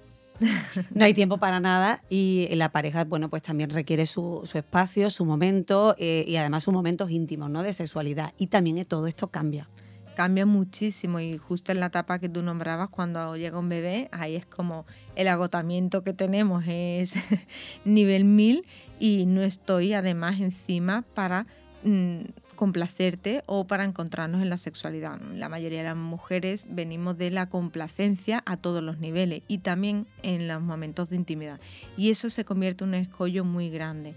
no 0.94 1.06
hay 1.06 1.14
tiempo 1.14 1.38
para 1.38 1.62
nada 1.62 2.04
y 2.10 2.50
la 2.56 2.70
pareja, 2.70 3.06
bueno, 3.06 3.30
pues 3.30 3.42
también 3.42 3.70
requiere 3.70 4.06
su, 4.06 4.48
espacio, 4.54 5.10
su 5.10 5.24
momento 5.26 5.96
eh, 5.98 6.26
y 6.28 6.36
además 6.36 6.64
sus 6.64 6.74
momentos 6.74 7.10
íntimos, 7.10 7.50
¿no? 7.50 7.64
De 7.64 7.72
sexualidad. 7.72 8.34
Y 8.38 8.48
también 8.48 8.84
todo 8.86 9.08
esto 9.08 9.28
cambia 9.28 9.70
cambia 10.16 10.46
muchísimo 10.46 11.20
y 11.20 11.38
justo 11.38 11.72
en 11.72 11.80
la 11.80 11.88
etapa 11.88 12.20
que 12.20 12.30
tú 12.30 12.42
nombrabas, 12.42 12.90
cuando 12.90 13.38
llega 13.38 13.60
un 13.60 13.70
bebé, 13.70 14.10
ahí 14.12 14.36
es 14.36 14.46
como 14.46 14.86
el 15.16 15.28
agotamiento 15.28 16.04
que 16.04 16.14
tenemos 16.14 16.64
es 16.68 17.16
nivel 17.86 18.26
1000 18.26 18.66
y 19.00 19.26
no 19.28 19.42
estoy 19.42 19.94
además 19.94 20.40
encima 20.40 21.04
para 21.14 21.46
mm, 21.84 22.22
complacerte 22.56 23.44
o 23.46 23.68
para 23.68 23.84
encontrarnos 23.84 24.42
en 24.42 24.50
la 24.50 24.58
sexualidad. 24.58 25.20
La 25.34 25.50
mayoría 25.50 25.80
de 25.80 25.90
las 25.90 25.98
mujeres 25.98 26.66
venimos 26.68 27.18
de 27.18 27.30
la 27.30 27.48
complacencia 27.48 28.42
a 28.46 28.58
todos 28.58 28.82
los 28.82 29.00
niveles 29.00 29.44
y 29.48 29.60
también 29.60 30.08
en 30.24 30.48
los 30.48 30.62
momentos 30.62 31.10
de 31.10 31.18
intimidad. 31.18 31.60
Y 31.98 32.10
eso 32.10 32.30
se 32.30 32.46
convierte 32.46 32.84
en 32.84 32.90
un 32.90 32.96
escollo 32.96 33.46
muy 33.46 33.70
grande 33.70 34.16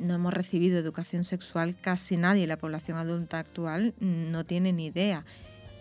no 0.00 0.14
hemos 0.14 0.34
recibido 0.34 0.78
educación 0.78 1.24
sexual 1.24 1.76
casi 1.80 2.16
nadie. 2.16 2.46
La 2.46 2.58
población 2.58 2.98
adulta 2.98 3.38
actual 3.38 3.94
no 4.00 4.44
tiene 4.44 4.72
ni 4.72 4.86
idea 4.86 5.24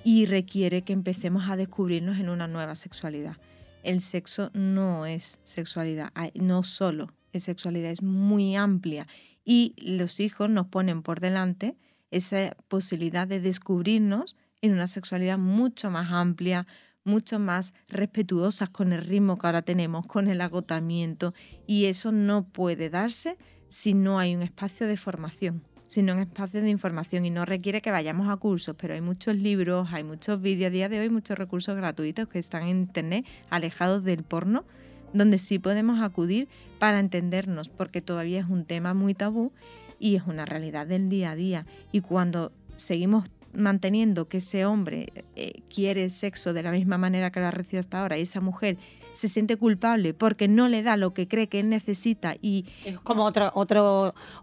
y 0.03 0.25
requiere 0.25 0.83
que 0.83 0.93
empecemos 0.93 1.49
a 1.49 1.55
descubrirnos 1.55 2.19
en 2.19 2.29
una 2.29 2.47
nueva 2.47 2.75
sexualidad. 2.75 3.37
El 3.83 4.01
sexo 4.01 4.51
no 4.53 5.05
es 5.05 5.39
sexualidad, 5.43 6.11
no 6.33 6.63
solo 6.63 7.13
es 7.31 7.43
sexualidad, 7.43 7.91
es 7.91 8.01
muy 8.03 8.55
amplia 8.55 9.07
y 9.45 9.73
los 9.77 10.19
hijos 10.19 10.49
nos 10.49 10.67
ponen 10.67 11.01
por 11.01 11.19
delante 11.19 11.77
esa 12.11 12.55
posibilidad 12.67 13.27
de 13.27 13.39
descubrirnos 13.39 14.35
en 14.61 14.73
una 14.73 14.87
sexualidad 14.87 15.37
mucho 15.37 15.89
más 15.89 16.11
amplia, 16.11 16.67
mucho 17.03 17.39
más 17.39 17.73
respetuosa 17.87 18.67
con 18.67 18.91
el 18.91 19.05
ritmo 19.05 19.37
que 19.37 19.47
ahora 19.47 19.61
tenemos, 19.61 20.05
con 20.05 20.27
el 20.27 20.41
agotamiento 20.41 21.33
y 21.65 21.85
eso 21.85 22.11
no 22.11 22.47
puede 22.47 22.89
darse 22.89 23.37
si 23.69 23.93
no 23.93 24.19
hay 24.19 24.35
un 24.35 24.41
espacio 24.41 24.87
de 24.87 24.97
formación, 24.97 25.61
sino 25.87 26.13
un 26.13 26.19
espacio 26.19 26.61
de 26.61 26.69
información 26.69 27.25
y 27.25 27.29
no 27.29 27.45
requiere 27.45 27.81
que 27.81 27.91
vayamos 27.91 28.29
a 28.29 28.35
cursos, 28.35 28.75
pero 28.77 28.93
hay 28.93 29.01
muchos 29.01 29.35
libros, 29.37 29.87
hay 29.91 30.03
muchos 30.03 30.41
vídeos, 30.41 30.67
a 30.67 30.71
día 30.71 30.89
de 30.89 30.99
hoy 30.99 31.09
muchos 31.09 31.37
recursos 31.37 31.75
gratuitos 31.75 32.27
que 32.27 32.39
están 32.39 32.63
en 32.63 32.81
Internet 32.81 33.25
alejados 33.49 34.03
del 34.03 34.23
porno, 34.23 34.65
donde 35.13 35.37
sí 35.37 35.57
podemos 35.57 36.01
acudir 36.01 36.47
para 36.77 36.99
entendernos, 36.99 37.69
porque 37.69 38.01
todavía 38.01 38.39
es 38.41 38.49
un 38.49 38.65
tema 38.65 38.93
muy 38.93 39.13
tabú 39.13 39.51
y 39.99 40.15
es 40.15 40.23
una 40.27 40.45
realidad 40.45 40.85
del 40.85 41.09
día 41.09 41.31
a 41.31 41.35
día. 41.35 41.65
Y 41.91 42.01
cuando 42.01 42.51
seguimos 42.75 43.29
manteniendo 43.53 44.27
que 44.27 44.37
ese 44.37 44.65
hombre 44.65 45.11
eh, 45.35 45.61
quiere 45.73 46.09
sexo 46.09 46.53
de 46.53 46.63
la 46.63 46.71
misma 46.71 46.97
manera 46.97 47.31
que 47.31 47.39
lo 47.39 47.47
ha 47.47 47.51
recibido 47.51 47.79
hasta 47.79 48.01
ahora 48.01 48.17
y 48.17 48.21
esa 48.21 48.41
mujer 48.41 48.77
se 49.13 49.27
siente 49.27 49.57
culpable 49.57 50.13
porque 50.13 50.47
no 50.47 50.67
le 50.67 50.83
da 50.83 50.97
lo 50.97 51.13
que 51.13 51.27
cree 51.27 51.47
que 51.47 51.63
necesita 51.63 52.35
y... 52.41 52.65
Es 52.85 52.99
como 52.99 53.25
otra, 53.25 53.51
otra, 53.53 53.81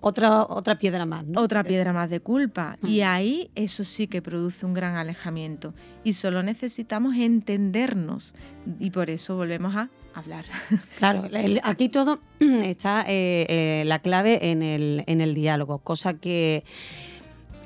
otra 0.01 0.79
piedra 0.79 1.07
más, 1.07 1.27
¿no? 1.27 1.41
Otra 1.41 1.65
piedra 1.65 1.93
más 1.93 2.11
de 2.11 2.21
culpa. 2.21 2.77
Y 2.83 3.01
ahí 3.01 3.51
eso 3.55 3.85
sí 3.85 4.07
que 4.07 4.23
produce 4.23 4.67
un 4.67 4.75
gran 4.75 4.97
alejamiento. 4.97 5.75
Y 6.05 6.15
solo 6.15 6.43
necesitamos 6.43 7.17
entendernos. 7.17 8.35
Y 8.79 8.91
por 8.91 9.11
eso 9.11 9.37
volvemos 9.37 9.75
a 9.77 9.91
hablar. 10.15 10.45
Claro, 10.99 11.29
aquí 11.63 11.89
todo 11.89 12.21
está 12.41 13.03
eh, 13.03 13.47
eh, 13.49 13.83
la 13.87 13.99
clave 13.99 14.51
en 14.51 14.63
el, 14.63 15.05
en 15.07 15.21
el 15.21 15.35
diálogo, 15.35 15.79
cosa 15.79 16.15
que 16.15 16.65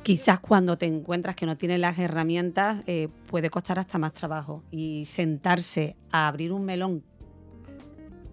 quizás 0.02 0.40
cuando 0.40 0.78
te 0.78 0.86
encuentras 0.86 1.36
que 1.36 1.46
no 1.46 1.56
tienes 1.56 1.80
las 1.80 1.98
herramientas 1.98 2.82
eh, 2.86 3.08
puede 3.26 3.50
costar 3.50 3.78
hasta 3.78 3.98
más 3.98 4.12
trabajo. 4.12 4.62
Y 4.70 5.04
sentarse 5.06 5.96
a 6.12 6.28
abrir 6.28 6.52
un 6.52 6.64
melón 6.64 7.02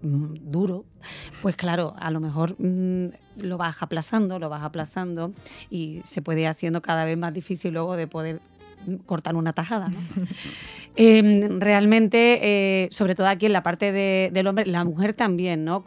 mm, 0.02 0.52
duro, 0.52 0.86
pues 1.42 1.56
claro, 1.56 1.94
a 1.98 2.12
lo 2.12 2.20
mejor 2.20 2.56
mm, 2.60 3.10
lo 3.42 3.58
vas 3.58 3.82
aplazando, 3.82 4.40
lo 4.40 4.50
vas 4.50 4.64
aplazando 4.64 5.34
y 5.70 6.02
se 6.04 6.22
puede 6.22 6.42
ir 6.42 6.48
haciendo 6.48 6.82
cada 6.82 7.06
vez 7.06 7.18
más 7.18 7.34
difícil 7.34 7.74
luego 7.74 7.96
de 7.96 8.08
poder 8.08 8.42
cortar 9.06 9.36
una 9.36 9.54
tajada. 9.54 9.90
¿no? 9.90 9.98
Em, 11.00 11.60
realmente, 11.60 12.40
eh, 12.42 12.88
sobre 12.90 13.14
todo 13.14 13.28
aquí 13.28 13.46
en 13.46 13.54
la 13.54 13.62
parte 13.62 13.92
del 13.92 14.48
hombre, 14.48 14.66
la 14.66 14.84
mujer 14.84 15.14
también, 15.14 15.64
¿no? 15.64 15.84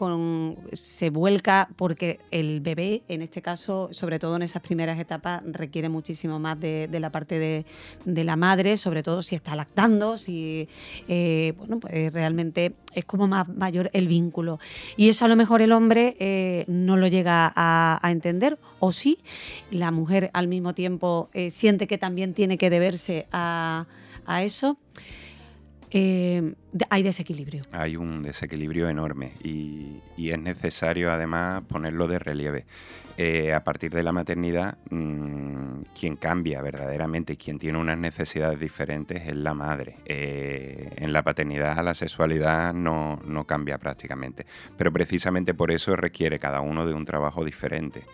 Se 0.70 1.10
vuelca 1.10 1.68
porque 1.74 2.20
el 2.30 2.60
bebé, 2.60 3.02
en 3.08 3.20
este 3.20 3.42
caso, 3.42 3.88
sobre 3.90 4.20
todo 4.20 4.36
en 4.36 4.42
esas 4.42 4.62
primeras 4.62 5.00
etapas, 5.00 5.42
requiere 5.44 5.88
muchísimo 5.88 6.38
más 6.38 6.60
de, 6.60 6.88
la 6.92 7.10
parte 7.10 7.40
de, 7.40 8.24
la 8.24 8.36
madre, 8.36 8.76
sobre 8.76 9.02
todo 9.02 9.20
si 9.22 9.34
está 9.34 9.56
lactando, 9.56 10.16
si, 10.16 10.68
eh, 11.08 11.54
bueno, 11.58 11.80
pues 11.80 12.12
realmente 12.12 12.74
es 12.94 13.04
como 13.04 13.26
más 13.28 13.48
mayor 13.48 13.90
el 13.92 14.08
vínculo. 14.08 14.58
Y 14.96 15.08
eso 15.08 15.24
a 15.24 15.28
lo 15.28 15.36
mejor 15.36 15.62
el 15.62 15.72
hombre 15.72 16.16
eh, 16.18 16.64
no 16.68 16.96
lo 16.96 17.06
llega 17.06 17.52
a, 17.54 18.00
entender, 18.10 18.58
o 18.78 18.92
sí, 18.92 19.18
la 19.70 19.90
mujer 19.90 20.30
al 20.32 20.48
mismo 20.48 20.74
tiempo 20.74 21.30
siente 21.50 21.86
que 21.86 21.98
también 21.98 22.34
tiene 22.34 22.58
que 22.58 22.70
deberse 22.70 23.26
a 23.30 23.86
eso, 24.42 24.78
eh, 25.92 26.54
hay 26.88 27.02
desequilibrio. 27.02 27.62
Hay 27.72 27.96
un 27.96 28.22
desequilibrio 28.22 28.88
enorme 28.88 29.32
y, 29.42 30.02
es 30.16 30.38
necesario 30.38 31.10
además 31.10 31.62
ponerlo 31.66 32.06
de 32.06 32.18
relieve. 32.20 32.64
Eh, 33.16 33.52
a 33.52 33.64
partir 33.64 33.90
de 33.90 34.04
la 34.04 34.12
maternidad, 34.12 34.78
mm, 34.90 35.82
quien 35.98 36.16
cambia 36.16 36.62
verdaderamente, 36.62 37.36
quien 37.36 37.58
tiene 37.58 37.78
unas 37.78 37.98
necesidades 37.98 38.60
diferentes 38.60 39.26
es 39.26 39.34
la 39.34 39.54
madre. 39.54 39.96
Eh, 40.04 40.90
en 40.96 41.12
la 41.12 41.22
paternidad 41.22 41.82
la 41.82 41.94
sexualidad 41.94 42.72
no, 42.72 43.20
no 43.26 43.44
cambia 43.44 43.78
prácticamente, 43.78 44.46
pero 44.78 44.92
precisamente 44.92 45.52
por 45.52 45.72
eso 45.72 45.96
requiere 45.96 46.38
cada 46.38 46.60
uno 46.60 46.86
de 46.86 46.94
un 46.94 47.04
trabajo 47.04 47.44
diferente. 47.44 48.04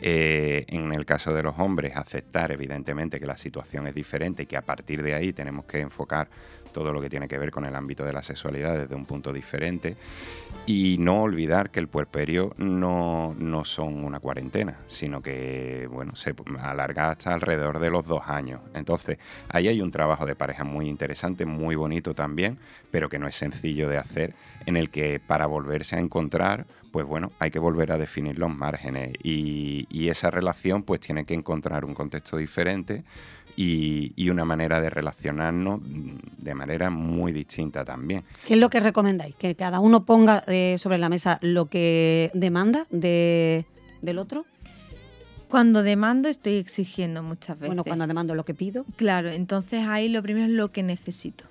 en 0.00 0.92
el 0.92 1.06
caso 1.06 1.32
de 1.32 1.42
los 1.42 1.58
hombres, 1.58 1.96
aceptar 1.96 2.52
evidentemente 2.52 3.18
que 3.18 3.26
la 3.26 3.38
situación 3.38 3.86
es 3.86 3.94
diferente 3.94 4.42
y 4.42 4.46
que 4.46 4.56
a 4.56 4.62
partir 4.62 5.02
de 5.02 5.14
ahí 5.14 5.32
tenemos 5.32 5.64
que 5.64 5.80
enfocar 5.80 6.28
todo 6.74 6.92
lo 6.92 7.00
que 7.00 7.08
tiene 7.08 7.26
que 7.26 7.38
ver 7.38 7.50
con 7.50 7.64
el 7.64 7.74
ámbito 7.74 8.04
de 8.04 8.12
la 8.12 8.22
sexualidad 8.22 8.76
desde 8.76 8.94
un 8.94 9.06
punto 9.06 9.32
diferente 9.32 9.96
y 10.66 10.96
no 10.98 11.22
olvidar 11.22 11.70
que 11.70 11.80
el 11.80 11.88
puerperio 11.88 12.52
no, 12.58 13.34
no 13.38 13.64
son 13.64 14.04
una 14.04 14.20
cuarentena, 14.20 14.80
sino 14.86 15.22
que 15.22 15.88
bueno, 15.90 16.16
se 16.16 16.34
alarga 16.60 17.10
hasta 17.10 17.32
alrededor 17.32 17.78
de 17.78 17.90
los 17.90 18.06
dos 18.06 18.22
años. 18.26 18.60
Entonces, 18.74 19.18
ahí 19.48 19.68
hay 19.68 19.80
un 19.80 19.90
trabajo 19.90 20.26
de 20.26 20.34
pareja 20.34 20.64
muy 20.64 20.88
interesante, 20.88 21.46
muy 21.46 21.76
bonito 21.76 22.14
también, 22.14 22.58
pero 22.90 23.08
que 23.08 23.18
no 23.18 23.26
es 23.26 23.36
sencillo 23.36 23.88
de 23.88 23.96
hacer, 23.96 24.34
en 24.66 24.76
el 24.76 24.90
que 24.90 25.20
para 25.20 25.46
volverse 25.46 25.96
a 25.96 26.00
encontrar, 26.00 26.66
pues 26.94 27.08
bueno, 27.08 27.32
hay 27.40 27.50
que 27.50 27.58
volver 27.58 27.90
a 27.90 27.98
definir 27.98 28.38
los 28.38 28.54
márgenes 28.54 29.14
y, 29.20 29.88
y 29.90 30.10
esa 30.10 30.30
relación 30.30 30.84
pues 30.84 31.00
tiene 31.00 31.24
que 31.24 31.34
encontrar 31.34 31.84
un 31.84 31.92
contexto 31.92 32.36
diferente 32.36 33.02
y, 33.56 34.30
una 34.30 34.44
manera 34.44 34.80
de 34.80 34.90
relacionarnos 34.90 35.80
de 36.38 36.54
manera 36.54 36.90
muy 36.90 37.32
distinta 37.32 37.84
también. 37.84 38.22
¿Qué 38.46 38.54
es 38.54 38.60
lo 38.60 38.70
que 38.70 38.78
recomendáis? 38.78 39.34
Que 39.34 39.56
cada 39.56 39.80
uno 39.80 40.04
ponga 40.04 40.44
eh, 40.46 40.76
sobre 40.78 40.98
la 40.98 41.08
mesa 41.08 41.40
lo 41.42 41.66
que 41.66 42.30
demanda 42.32 42.86
de, 42.90 43.66
del 44.00 44.18
otro. 44.18 44.46
Cuando 45.48 45.82
demando 45.82 46.28
estoy 46.28 46.58
exigiendo 46.58 47.24
muchas 47.24 47.58
veces. 47.58 47.70
Bueno, 47.70 47.82
cuando 47.82 48.06
demando 48.06 48.36
lo 48.36 48.44
que 48.44 48.54
pido. 48.54 48.84
Claro, 48.94 49.30
entonces 49.30 49.84
ahí 49.88 50.08
lo 50.08 50.22
primero 50.22 50.46
es 50.46 50.52
lo 50.52 50.70
que 50.70 50.84
necesito. 50.84 51.44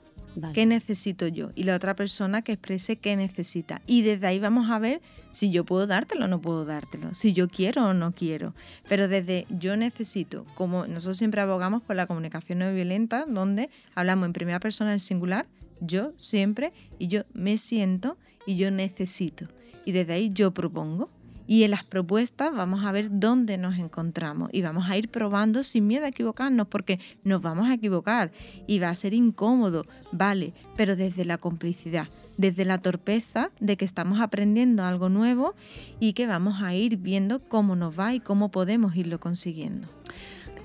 ¿Qué 0.54 0.65
necesito 0.65 1.28
yo? 1.28 1.52
Y 1.56 1.63
la 1.63 1.76
otra 1.76 1.96
persona 1.96 2.41
que 2.41 2.54
exprese 2.54 2.98
qué 2.98 3.15
necesita. 3.15 3.82
Y 3.86 4.02
desde 4.02 4.28
ahí 4.28 4.39
vamos 4.39 4.69
a 4.69 4.80
ver 4.80 5.02
si 5.32 5.52
yo 5.52 5.65
puedo 5.65 5.88
dártelo 5.88 6.26
o 6.26 6.28
no 6.28 6.41
puedo 6.41 6.65
dártelo, 6.65 7.13
si 7.13 7.34
yo 7.34 7.48
quiero 7.48 7.88
o 7.88 7.93
no 7.93 8.13
quiero. 8.13 8.54
Pero 8.88 9.08
desde 9.08 9.46
yo 9.50 9.78
necesito, 9.78 10.46
como 10.56 10.88
nosotros 10.88 11.17
siempre 11.17 11.41
abogamos 11.41 11.82
por 11.82 11.96
la 11.96 12.08
comunicación 12.08 12.60
no 12.60 12.74
violenta, 12.74 13.26
donde 13.28 13.69
hablamos 13.96 14.28
en 14.28 14.34
primera 14.34 14.60
persona 14.60 14.93
en 14.93 15.00
singular, 15.00 15.48
yo 15.80 16.13
siempre, 16.17 16.74
y 17.00 17.08
yo 17.08 17.24
me 17.34 17.58
siento 17.58 18.17
y 18.46 18.56
yo 18.56 18.72
necesito. 18.72 19.48
Y 19.86 19.91
desde 19.91 20.13
ahí 20.13 20.32
yo 20.34 20.54
propongo. 20.54 21.10
Y 21.48 21.64
en 21.64 21.72
las 21.72 21.84
propuestas 21.84 22.54
vamos 22.54 22.86
a 22.86 22.92
ver 22.92 23.08
dónde 23.12 23.58
nos 23.58 23.78
encontramos 23.78 24.50
y 24.54 24.62
vamos 24.62 24.90
a 24.90 24.98
ir 24.98 25.10
probando 25.10 25.64
sin 25.64 25.88
miedo 25.88 26.06
a 26.06 26.10
equivocarnos 26.10 26.68
porque 26.68 27.00
nos 27.24 27.42
vamos 27.42 27.68
a 27.68 27.74
equivocar 27.74 28.32
y 28.68 28.80
va 28.80 28.90
a 28.90 28.96
ser 28.96 29.14
incómodo, 29.14 29.86
vale, 30.12 30.54
pero 30.78 30.96
desde 30.96 31.26
la 31.26 31.38
complicidad, 31.38 32.08
desde 32.38 32.66
la 32.66 32.80
torpeza 32.80 33.52
de 33.60 33.78
que 33.78 33.86
estamos 33.86 34.22
aprendiendo 34.22 34.84
algo 34.84 35.10
nuevo 35.10 35.56
y 36.00 36.14
que 36.14 36.28
vamos 36.28 36.62
a 36.62 36.74
ir 36.74 36.98
viendo 36.98 37.40
cómo 37.40 37.76
nos 37.76 37.98
va 37.98 38.14
y 38.14 38.20
cómo 38.20 38.50
podemos 38.50 38.96
irlo 38.96 39.20
consiguiendo. 39.20 39.88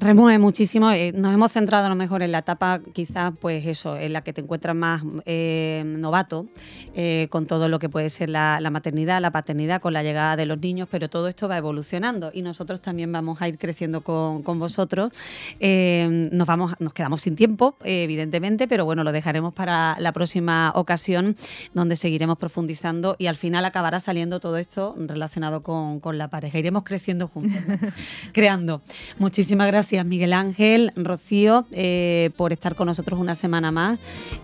Remueve 0.01 0.39
muchísimo. 0.39 0.93
Eh, 0.93 1.11
nos 1.13 1.35
hemos 1.35 1.51
centrado 1.51 1.87
a 1.87 1.89
lo 1.89 1.97
mejor 1.97 2.23
en 2.23 2.31
la 2.31 2.39
etapa, 2.39 2.81
quizás, 2.93 3.33
pues 3.41 3.67
eso, 3.67 3.97
en 3.97 4.13
la 4.13 4.23
que 4.23 4.33
te 4.33 4.43
encuentras 4.43 4.77
más 4.77 5.03
eh, 5.27 5.83
novato, 5.85 6.47
eh, 6.95 7.27
con 7.31 7.47
todo 7.47 7.69
lo 7.69 7.81
que 7.81 7.89
puede 7.89 8.09
ser 8.09 8.29
la, 8.29 8.61
maternidad, 8.71 9.21
la 9.21 9.33
paternidad, 9.33 9.81
con 9.81 9.93
la 9.93 10.05
llegada 10.05 10.37
de 10.37 10.47
los 10.47 10.61
niños, 10.61 10.87
pero 10.89 11.11
todo 11.11 11.27
esto 11.27 11.49
va 11.49 11.57
evolucionando 11.57 12.31
y 12.33 12.43
nosotros 12.43 12.81
también 12.81 13.11
vamos 13.11 13.43
a 13.43 13.49
ir 13.49 13.59
creciendo 13.59 14.03
con, 14.03 14.43
vosotros. 14.45 15.13
nos, 15.61 16.47
vamos, 16.47 16.75
nos 16.79 16.93
quedamos 16.93 17.23
sin 17.23 17.35
tiempo, 17.35 17.75
evidentemente, 17.83 18.69
pero 18.69 18.85
bueno, 18.85 19.03
lo 19.03 19.11
dejaremos 19.11 19.53
para 19.53 19.97
la 19.99 20.13
próxima 20.13 20.71
ocasión, 20.77 21.37
donde 21.75 21.97
seguiremos 21.97 22.39
profundizando 22.39 23.17
y 23.19 23.27
al 23.27 23.37
final 23.37 23.65
acabará 23.65 23.99
saliendo 23.99 24.39
todo 24.39 24.59
esto 24.59 24.95
relacionado 24.97 25.65
con, 25.65 25.99
la 26.19 26.29
pareja. 26.29 26.59
Iremos 26.59 26.85
creciendo 26.85 27.27
juntos, 27.27 27.61
creando. 28.33 28.81
Muchísimas 29.19 29.67
gracias 29.67 29.88
Gracias 29.89 30.05
Miguel 30.05 30.35
Ángel, 30.35 30.93
Rocío, 30.97 31.65
eh, 31.73 32.29
por 32.37 32.53
estar 32.53 32.75
con 32.75 32.89
nosotros 32.89 33.19
una 33.19 33.35
semana 33.35 33.73
más. 33.73 33.99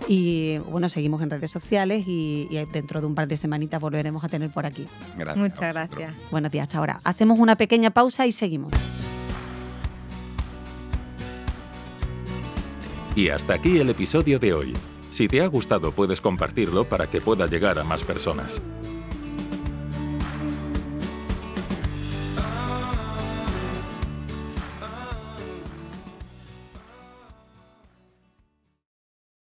Y 0.08 0.56
bueno, 0.70 0.88
seguimos 0.88 1.20
en 1.20 1.28
redes 1.28 1.50
sociales 1.50 2.04
y, 2.06 2.48
dentro 2.72 3.02
de 3.02 3.06
un 3.06 3.14
par 3.14 3.28
de 3.28 3.36
semanitas 3.36 3.78
volveremos 3.78 4.24
a 4.24 4.30
tener 4.30 4.48
por 4.48 4.64
aquí. 4.64 4.86
Muchas 5.36 5.74
gracias. 5.74 6.14
Buenos 6.30 6.50
días, 6.50 6.62
hasta 6.62 6.78
ahora. 6.78 6.98
Hacemos 7.04 7.38
una 7.38 7.56
pequeña 7.56 7.90
pausa 7.90 8.26
y 8.26 8.32
seguimos. 8.32 8.72
Y 13.14 13.28
hasta 13.28 13.52
aquí 13.52 13.76
el 13.76 13.90
episodio 13.90 14.38
de 14.38 14.54
hoy. 14.54 14.72
Si 15.10 15.28
te 15.28 15.42
ha 15.42 15.46
gustado 15.46 15.92
puedes 15.92 16.22
compartirlo 16.22 16.88
para 16.88 17.10
que 17.10 17.20
pueda 17.20 17.46
llegar 17.46 17.78
a 17.78 17.84
más 17.84 18.02
personas. 18.02 18.62